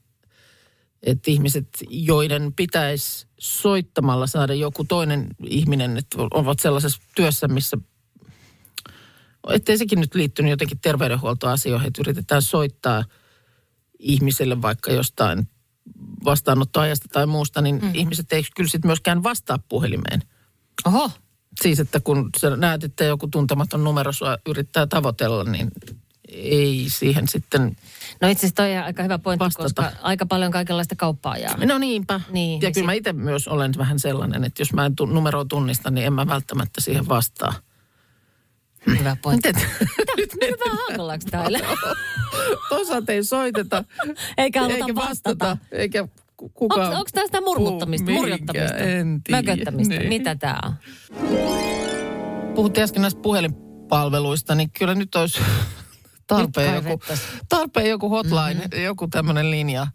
että 1.03 1.31
ihmiset, 1.31 1.69
joiden 1.89 2.53
pitäisi 2.57 3.27
soittamalla 3.39 4.27
saada 4.27 4.55
joku 4.55 4.85
toinen 4.85 5.27
ihminen, 5.47 5.97
että 5.97 6.19
ovat 6.31 6.59
sellaisessa 6.59 7.03
työssä, 7.17 7.49
missä 7.49 7.77
ettei 9.53 9.79
sekin 9.79 10.01
nyt 10.01 10.15
liittynyt 10.15 10.51
jotenkin 10.51 10.79
terveydenhuoltoasioihin, 10.79 11.89
että 11.89 12.03
yritetään 12.03 12.43
soittaa 12.43 13.05
ihmiselle 13.99 14.63
vaikka 14.63 14.93
jostain 14.93 15.49
vastaanottoajasta 16.25 17.09
tai 17.13 17.27
muusta, 17.27 17.63
niin 17.63 17.81
mm. 17.83 17.91
ihmiset 17.95 18.33
ei 18.33 18.43
kyllä 18.57 18.71
sitten 18.71 18.89
myöskään 18.89 19.23
vastaa 19.23 19.59
puhelimeen. 19.69 20.23
Oho, 20.87 21.11
Siis, 21.63 21.81
että 21.81 22.01
kun 22.01 22.31
sä 22.37 22.57
näet, 22.57 22.85
että 22.85 23.05
joku 23.05 23.29
tuntematon 23.29 23.85
numero 23.85 24.13
sua 24.13 24.39
yrittää 24.47 24.87
tavoitella, 24.87 25.45
niin 25.45 25.71
ei 26.29 26.87
siihen 26.89 27.29
sitten... 27.29 27.77
no 28.21 28.29
itse 28.29 28.41
asiassa 28.47 28.55
toi 28.55 28.77
on 28.77 28.85
aika 28.85 29.03
hyvä 29.03 29.19
pointti, 29.19 29.45
Vastata. 29.45 29.83
koska 29.83 29.93
aika 30.03 30.27
paljon 30.27 30.53
kaikenlaista 30.53 30.97
kauppaa 30.97 31.37
jää. 31.37 31.67
No 31.67 31.79
niinpä. 31.79 32.21
Niin, 32.31 32.63
ja 32.63 32.73
kyllä 32.73 32.87
mä 32.87 32.93
sit- 32.93 32.99
itse 32.99 33.13
myös 33.13 33.49
olen 33.49 33.73
vähän 33.79 33.99
sellainen, 33.99 34.45
että 34.45 34.63
jos 34.63 34.73
mä 34.73 34.87
en 34.87 34.97
tu- 34.97 35.07
numeroa 35.07 35.45
tunnista, 35.45 35.91
niin 35.91 36.07
en 36.07 36.13
mä 36.13 36.27
välttämättä 36.27 36.81
siihen 36.81 37.09
vastaa. 37.09 37.55
Hyvä 38.87 39.17
pointti. 39.23 39.53
Nyt 40.17 40.35
me 40.41 40.47
vähän 40.65 40.79
hankalaksi 40.89 41.29
täällä. 41.29 41.59
Osat 42.71 43.11
ei 43.11 43.25
soiteta. 43.25 43.85
Eikä 44.39 44.61
haluta 44.61 44.79
eikä 44.79 44.95
vastata. 44.95 45.57
Eikä 45.73 46.09
ku- 46.37 46.49
kukaan... 46.49 46.97
Onko 46.97 47.11
tämä 47.13 47.27
sitä 47.27 47.41
murmuttamista, 47.41 48.11
murjottamista, 48.11 48.75
mököttämistä? 49.31 49.95
Niin. 49.95 50.09
Mitä 50.09 50.35
tämä 50.35 50.61
on? 50.65 50.75
Puhuttiin 52.55 52.85
äsken 52.85 53.03
näistä 53.03 53.21
puhelinpalveluista, 53.21 54.55
niin 54.55 54.71
kyllä 54.79 54.95
nyt 54.95 55.15
olisi 55.15 55.41
tarpeen 56.27 56.75
Nyt 56.75 56.85
joku, 56.85 57.05
tarpeen 57.49 57.89
joku 57.89 58.09
hotline, 58.09 58.55
mm-hmm. 58.55 58.85
joku 58.85 59.09
tämmöinen 59.09 59.51
linja 59.51 59.87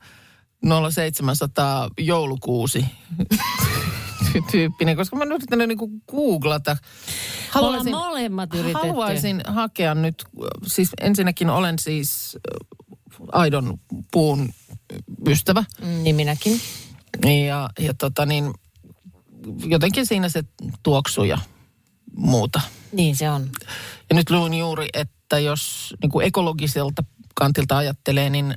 0700 0.91 1.89
joulukuusi 2.00 2.86
tyyppinen, 4.41 4.96
koska 4.96 5.15
mä 5.15 5.24
oon 5.24 5.32
yrittänyt 5.32 5.67
niinku 5.67 5.89
googlata. 6.12 6.78
Ollaan 7.56 7.89
molemmat 7.89 8.54
yritetty. 8.54 8.88
haluaisin 8.88 9.41
hakea 9.48 9.96
nyt, 9.96 10.26
siis 10.67 10.89
ensinnäkin 11.02 11.50
olen 11.50 11.80
siis 11.80 12.38
äh, 12.38 12.67
aidon 13.32 13.80
puun 14.12 14.50
ystävä. 15.28 15.63
Mm, 15.82 16.04
Niin 16.04 16.15
minäkin. 16.15 16.62
Ja, 17.48 17.69
ja 17.80 17.93
tota 17.93 18.26
niin, 18.26 18.54
jotenkin 19.65 20.06
siinä 20.06 20.30
se 20.30 20.43
tuoksu 20.84 21.24
ja 21.24 21.38
muuta. 22.17 22.62
Niin 22.91 23.15
se 23.15 23.30
on. 23.30 23.50
Ja 24.10 24.15
nyt 24.15 24.30
luin 24.30 24.54
juuri, 24.54 24.89
että 24.93 25.39
jos 25.39 25.93
niin 26.02 26.10
kuin 26.10 26.26
ekologiselta 26.28 27.04
kantilta 27.36 27.78
ajattelee, 27.78 28.30
niin 28.30 28.54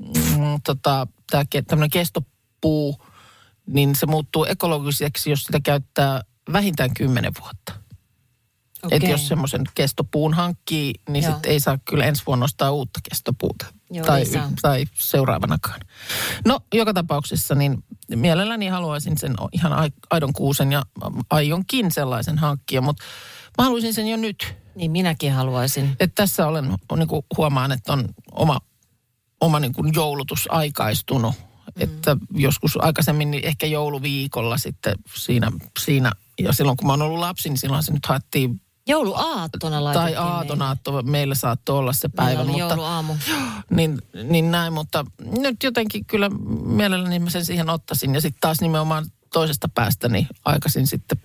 mm, 0.00 0.60
tota, 0.66 1.06
tämä 1.30 1.44
tämmöinen 1.66 1.90
kestopuu, 1.90 3.04
niin 3.68 3.94
se 3.94 4.06
muuttuu 4.06 4.44
ekologiseksi, 4.44 5.30
jos 5.30 5.42
sitä 5.42 5.60
käyttää 5.60 6.22
vähintään 6.52 6.94
kymmenen 6.94 7.32
vuotta. 7.40 7.72
Okay. 8.82 8.96
Että 8.96 9.08
jos 9.08 9.28
semmoisen 9.28 9.64
kestopuun 9.74 10.34
hankkii, 10.34 10.94
niin 11.08 11.24
Joo. 11.24 11.32
sitten 11.32 11.52
ei 11.52 11.60
saa 11.60 11.78
kyllä 11.84 12.04
ensi 12.04 12.22
vuonna 12.26 12.44
ostaa 12.44 12.70
uutta 12.70 13.00
kestopuuta. 13.10 13.66
Joo, 13.90 14.06
tai, 14.06 14.24
tai 14.62 14.84
seuraavanakaan. 14.94 15.80
No, 16.44 16.60
joka 16.74 16.94
tapauksessa 16.94 17.54
niin 17.54 17.84
mielelläni 18.14 18.66
haluaisin 18.66 19.18
sen 19.18 19.34
ihan 19.52 19.72
ai- 19.72 19.92
aidon 20.10 20.32
kuusen 20.32 20.72
ja 20.72 20.82
aionkin 21.30 21.92
sellaisen 21.92 22.38
hankkia, 22.38 22.80
mutta 22.80 23.04
mä 23.58 23.64
haluaisin 23.64 23.94
sen 23.94 24.08
jo 24.08 24.16
nyt. 24.16 24.56
Niin 24.74 24.90
minäkin 24.90 25.32
haluaisin. 25.32 25.96
Että 26.00 26.22
tässä 26.22 26.46
olen, 26.46 26.74
niin 26.96 27.08
kuin 27.08 27.22
huomaan, 27.36 27.72
että 27.72 27.92
on 27.92 28.08
oma, 28.32 28.60
oma 29.40 29.60
niin 29.60 29.72
kuin 29.72 29.94
joulutus 29.94 30.48
aikaistunut. 30.50 31.34
Mm. 31.78 31.84
Että 31.84 32.16
joskus 32.34 32.78
aikaisemmin 32.82 33.30
niin 33.30 33.44
ehkä 33.44 33.66
jouluviikolla 33.66 34.58
sitten 34.58 34.94
siinä, 35.14 35.52
siinä, 35.78 36.12
ja 36.40 36.52
silloin 36.52 36.76
kun 36.76 36.86
mä 36.86 36.92
oon 36.92 37.02
ollut 37.02 37.18
lapsi, 37.18 37.48
niin 37.48 37.58
silloin 37.58 37.82
se 37.82 37.92
nyt 37.92 38.06
haettiin, 38.06 38.60
Jouluaattona 38.88 39.84
laitettiin 39.84 40.16
tai 40.16 40.24
aatonaatto, 40.24 41.02
meillä 41.02 41.34
saattoi 41.34 41.78
olla 41.78 41.92
se 41.92 42.08
Meillä 42.08 42.16
päivä, 42.16 42.42
oli 42.42 42.50
mutta, 42.50 42.74
jouluaamu. 42.74 43.14
niin, 43.70 43.98
niin 44.24 44.50
näin, 44.50 44.72
mutta 44.72 45.04
nyt 45.40 45.62
jotenkin 45.62 46.04
kyllä 46.04 46.28
mielelläni 46.64 47.18
mä 47.18 47.30
sen 47.30 47.44
siihen 47.44 47.70
ottaisin. 47.70 48.14
Ja 48.14 48.20
sitten 48.20 48.40
taas 48.40 48.60
nimenomaan 48.60 49.06
toisesta 49.32 49.68
päästä 49.74 50.08
niin 50.08 50.26
aikaisin 50.44 50.86
sitten 50.86 51.18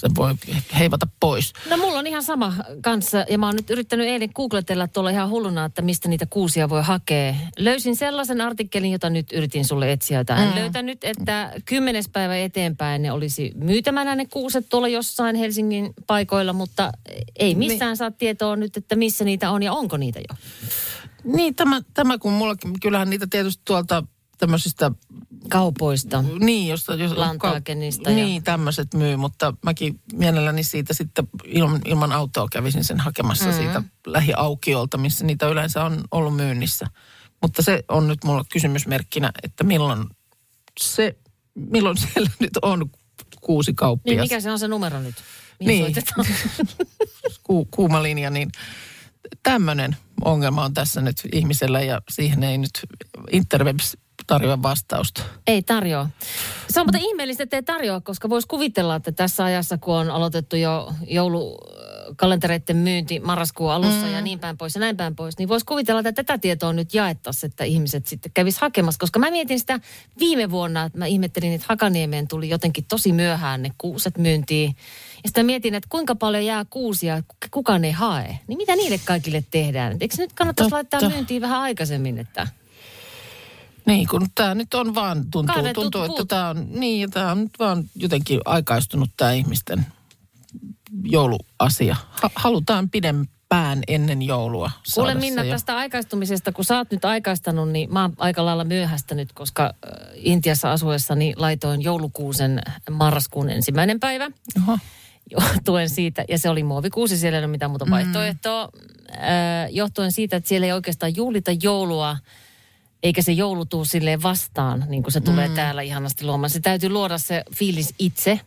se 0.00 0.08
voi 0.16 0.34
heivata 0.78 1.06
pois. 1.20 1.52
No 1.70 1.76
mulla 1.76 1.98
on 1.98 2.06
ihan 2.06 2.22
sama 2.22 2.52
kanssa 2.82 3.24
ja 3.30 3.38
mä 3.38 3.46
oon 3.46 3.56
nyt 3.56 3.70
yrittänyt 3.70 4.06
eilen 4.06 4.30
googletella 4.34 4.88
tuolla 4.88 5.10
ihan 5.10 5.30
hulluna, 5.30 5.64
että 5.64 5.82
mistä 5.82 6.08
niitä 6.08 6.26
kuusia 6.26 6.68
voi 6.68 6.82
hakea. 6.82 7.34
Löysin 7.58 7.96
sellaisen 7.96 8.40
artikkelin, 8.40 8.92
jota 8.92 9.10
nyt 9.10 9.32
yritin 9.32 9.64
sulle 9.64 9.92
etsiä, 9.92 10.18
jota 10.18 10.36
en 10.36 10.48
Mm. 10.48 10.54
löytänyt, 10.54 11.04
että 11.04 11.52
kymmenes 11.64 12.08
päivä 12.08 12.36
eteenpäin 12.36 13.02
ne 13.02 13.12
olisi 13.12 13.52
myytämänä 13.54 14.14
ne 14.14 14.26
kuuset 14.26 14.66
tuolla 14.68 14.88
jossain 14.88 15.36
Helsingin 15.36 15.94
paikoilla, 16.06 16.52
mutta 16.52 16.92
ei 17.38 17.54
missään 17.54 17.88
Niin. 17.90 17.96
saa 17.96 18.10
tietoa 18.10 18.56
nyt, 18.56 18.76
että 18.76 18.96
missä 18.96 19.24
niitä 19.24 19.50
on 19.50 19.62
ja 19.62 19.72
onko 19.72 19.96
niitä 19.96 20.18
jo. 20.18 20.36
Niin, 21.24 21.54
tämä, 21.54 21.80
tämä 21.94 22.18
kun 22.18 22.32
mulla, 22.32 22.56
kyllähän 22.82 23.10
niitä 23.10 23.26
tietysti 23.30 23.62
tuolta 23.64 24.04
tämmöisistä, 24.38 24.90
Kaupoista. 25.50 26.24
niin, 26.40 26.68
josta, 26.68 26.94
jos, 26.94 27.12
Lantaakenista 27.12 28.10
ja- 28.10 28.16
Niin, 28.16 28.42
tämmöiset 28.42 28.94
myy, 28.94 29.16
mutta 29.16 29.54
mäkin 29.64 30.00
mielelläni 30.12 30.64
siitä 30.64 30.94
sitten 30.94 31.28
ilman, 31.44 31.80
ilman 31.84 32.12
autoa 32.12 32.48
kävisin 32.52 32.84
sen 32.84 33.00
hakemassa 33.00 33.44
Mm-hmm. 33.44 33.62
siitä 33.62 33.82
lähiaukiolta, 34.06 34.98
missä 34.98 35.24
niitä 35.24 35.48
yleensä 35.48 35.84
on 35.84 36.04
ollut 36.10 36.36
myynnissä. 36.36 36.86
Mutta 37.42 37.62
se 37.62 37.84
on 37.88 38.08
nyt 38.08 38.24
mulla 38.24 38.44
kysymysmerkkinä, 38.52 39.32
että 39.42 39.64
milloin 39.64 40.04
se, 40.80 41.16
milloin 41.54 41.96
siellä 42.12 42.30
nyt 42.40 42.56
on 42.62 42.90
kuusi 43.40 43.70
Niin 43.70 43.76
kauppias. 43.76 44.22
mikä 44.22 44.40
se 44.40 44.50
on 44.50 44.58
se 44.58 44.68
numero 44.68 45.00
nyt? 45.00 45.14
Mihin 45.64 45.84
Niin. 45.84 46.04
ku, 47.46 47.64
kuuma 47.64 48.02
linja, 48.02 48.30
niin 48.30 48.50
tämmöinen 49.42 49.96
ongelma 50.24 50.64
on 50.64 50.74
tässä 50.74 51.00
nyt 51.00 51.16
ihmisellä 51.32 51.80
ja 51.82 52.00
siihen 52.10 52.42
ei 52.44 52.58
nyt 52.58 52.70
Interwebs 53.32 53.96
tarjoa 54.26 54.62
vastausta. 54.62 55.22
Ei 55.46 55.62
tarjoa. 55.62 56.08
Se 56.70 56.80
on 56.80 56.86
muuten 56.86 57.00
ihmeellistä, 57.00 57.42
että 57.42 57.56
ei 57.56 57.62
tarjoa, 57.62 58.00
koska 58.00 58.28
voisi 58.28 58.48
kuvitella, 58.48 58.96
että 58.96 59.12
tässä 59.12 59.44
ajassa, 59.44 59.78
kun 59.78 59.94
on 59.94 60.10
aloitettu 60.10 60.56
jo 60.56 60.92
joulukalentereiden 61.08 62.76
myynti 62.76 63.20
marraskuun 63.20 63.72
alussa 63.72 64.06
mm. 64.06 64.12
ja 64.12 64.20
niin 64.20 64.38
päin 64.38 64.56
pois 64.56 64.74
ja 64.74 64.80
näin 64.80 64.96
päin 64.96 65.16
pois, 65.16 65.38
niin 65.38 65.48
voisi 65.48 65.66
kuvitella, 65.66 66.00
että 66.00 66.12
tätä 66.12 66.38
tietoa 66.38 66.72
nyt 66.72 66.94
jaettaisiin, 66.94 67.50
että 67.50 67.64
ihmiset 67.64 68.06
sitten 68.06 68.32
kävis 68.34 68.58
hakemassa. 68.58 68.98
Koska 68.98 69.18
mä 69.18 69.30
mietin 69.30 69.60
sitä 69.60 69.80
viime 70.18 70.50
vuonna, 70.50 70.84
että 70.84 70.98
mä 70.98 71.06
ihmettelin, 71.06 71.52
että 71.52 71.66
Hakaniemeen 71.68 72.28
tuli 72.28 72.48
jotenkin 72.48 72.84
tosi 72.84 73.12
myöhään 73.12 73.62
ne 73.62 73.70
kuuset 73.78 74.18
myyntiin. 74.18 74.76
Ja 75.16 75.28
sitten 75.28 75.46
mietin, 75.46 75.74
että 75.74 75.88
kuinka 75.88 76.14
paljon 76.14 76.44
jää 76.44 76.64
kuusia, 76.70 77.22
kukaan 77.50 77.84
ei 77.84 77.92
hae. 77.92 78.38
Niin 78.46 78.56
mitä 78.56 78.76
niille 78.76 79.00
kaikille 79.04 79.44
tehdään? 79.50 79.96
Eikö 80.00 80.14
nyt 80.18 80.32
kannattaisi 80.32 80.70
Totta. 80.70 80.96
laittaa 80.96 81.10
myyntiin 81.10 81.42
vähän 81.42 81.60
aikaisemmin, 81.60 82.18
että... 82.18 82.48
Niin, 83.86 84.08
kun 84.08 84.26
tämä 84.34 84.54
nyt 84.54 84.74
on 84.74 84.94
vaan, 84.94 85.30
tuntuu, 85.30 85.54
Kaadetut 85.54 85.82
tuntuu 85.82 86.02
että 86.02 86.16
puut. 86.16 86.28
tämä 86.28 86.48
on, 86.48 86.66
niin, 86.70 87.10
tämä 87.10 87.30
on 87.32 87.40
nyt 87.40 87.58
vaan 87.58 87.84
jotenkin 87.94 88.40
aikaistunut 88.44 89.10
tämä 89.16 89.32
ihmisten 89.32 89.86
jouluasia. 91.02 91.96
Ha- 92.10 92.30
halutaan 92.34 92.90
pidempään 92.90 93.82
ennen 93.88 94.22
joulua 94.22 94.70
Kuule 94.94 95.14
Minna 95.14 95.44
jo. 95.44 95.50
tästä 95.50 95.76
aikaistumisesta, 95.76 96.52
kun 96.52 96.64
sä 96.64 96.76
oot 96.76 96.90
nyt 96.90 97.04
aikaistanut, 97.04 97.68
niin 97.68 97.92
mä 97.92 98.02
oon 98.02 98.12
aika 98.18 98.44
lailla 98.44 98.64
myöhästänyt, 98.64 99.32
koska 99.32 99.64
äh, 99.64 99.72
Intiassa 100.14 100.72
asuessani 100.72 101.34
laitoin 101.36 101.82
joulukuusen 101.82 102.60
marraskuun 102.90 103.50
ensimmäinen 103.50 104.00
päivä. 104.00 104.30
Oho. 104.62 104.78
Johtuen 105.30 105.88
siitä, 105.88 106.24
ja 106.28 106.38
se 106.38 106.50
oli 106.50 106.62
muovikuusi, 106.62 107.18
siellä 107.18 107.38
ei 107.38 107.44
ole 107.44 107.50
mitään 107.50 107.70
muuta 107.70 107.86
vaihtoehtoa. 107.90 108.68
Äh, 109.10 109.18
johtuen 109.70 110.12
siitä, 110.12 110.36
että 110.36 110.48
siellä 110.48 110.66
ei 110.66 110.72
oikeastaan 110.72 111.16
juhlita 111.16 111.50
joulua, 111.62 112.16
eikä 113.02 113.22
se 113.22 113.32
joulu 113.32 113.64
tuu 113.64 113.84
silleen 113.84 114.22
vastaan, 114.22 114.84
niin 114.88 115.02
kuin 115.02 115.12
se 115.12 115.20
tulee 115.20 115.48
täällä 115.48 115.82
ihanasti 115.82 116.24
luomaan. 116.24 116.50
Se 116.50 116.60
täytyy 116.60 116.88
luoda 116.88 117.18
se 117.18 117.44
fiilis 117.54 117.94
itse. 117.98 118.40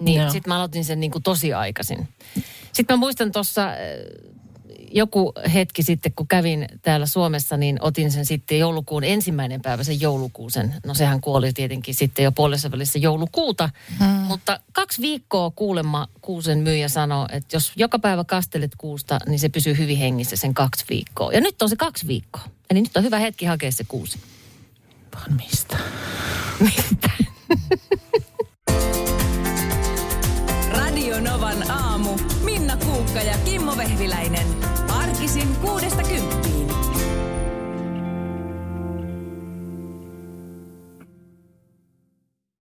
Niin 0.00 0.30
sitten 0.30 0.50
mä 0.50 0.56
aloitin 0.56 0.84
sen 0.84 1.00
niin 1.00 1.10
kuin 1.10 1.22
tosi 1.22 1.52
aikaisin. 1.52 2.08
Sitten 2.72 2.96
mä 2.96 3.00
muistan 3.00 3.32
tuossa 3.32 3.68
joku 4.92 5.32
hetki 5.54 5.82
sitten, 5.82 6.12
kun 6.16 6.28
kävin 6.28 6.68
täällä 6.82 7.06
Suomessa, 7.06 7.56
niin 7.56 7.78
otin 7.80 8.12
sen 8.12 8.26
sitten 8.26 8.58
joulukuun 8.58 9.04
ensimmäinen 9.04 9.62
päivä, 9.62 9.84
sen 9.84 10.00
joulukuusen. 10.00 10.74
No 10.86 10.94
sehän 10.94 11.20
kuoli 11.20 11.52
tietenkin 11.52 11.94
sitten 11.94 12.22
jo 12.22 12.32
puolessa 12.32 12.70
välissä 12.70 12.98
joulukuuta. 12.98 13.70
Hmm. 13.98 14.08
Mutta 14.08 14.60
kaksi 14.72 15.02
viikkoa 15.02 15.50
kuulemma 15.50 16.08
kuusen 16.20 16.58
myyjä 16.58 16.88
sanoi, 16.88 17.26
että 17.32 17.56
jos 17.56 17.72
joka 17.76 17.98
päivä 17.98 18.24
kastelet 18.24 18.72
kuusta, 18.78 19.18
niin 19.26 19.38
se 19.38 19.48
pysyy 19.48 19.78
hyvin 19.78 19.98
hengissä 19.98 20.36
sen 20.36 20.54
kaksi 20.54 20.84
viikkoa. 20.90 21.32
Ja 21.32 21.40
nyt 21.40 21.62
on 21.62 21.68
se 21.68 21.76
kaksi 21.76 22.06
viikkoa. 22.06 22.42
Eli 22.70 22.80
nyt 22.80 22.96
on 22.96 23.04
hyvä 23.04 23.18
hetki 23.18 23.46
hakea 23.46 23.72
se 23.72 23.84
kuusi. 23.88 24.18
Vaan 25.14 25.32
mistä? 25.32 25.78
Radio 30.70 31.20
Novan 31.20 31.70
aamu. 31.70 32.18
Minna 32.44 32.76
Kuukka 32.76 33.20
ja 33.20 33.38
Kimmo 33.44 33.76
Vehviläinen. 33.76 34.46
Arkisin 35.38 35.56
kuudesta 35.60 36.02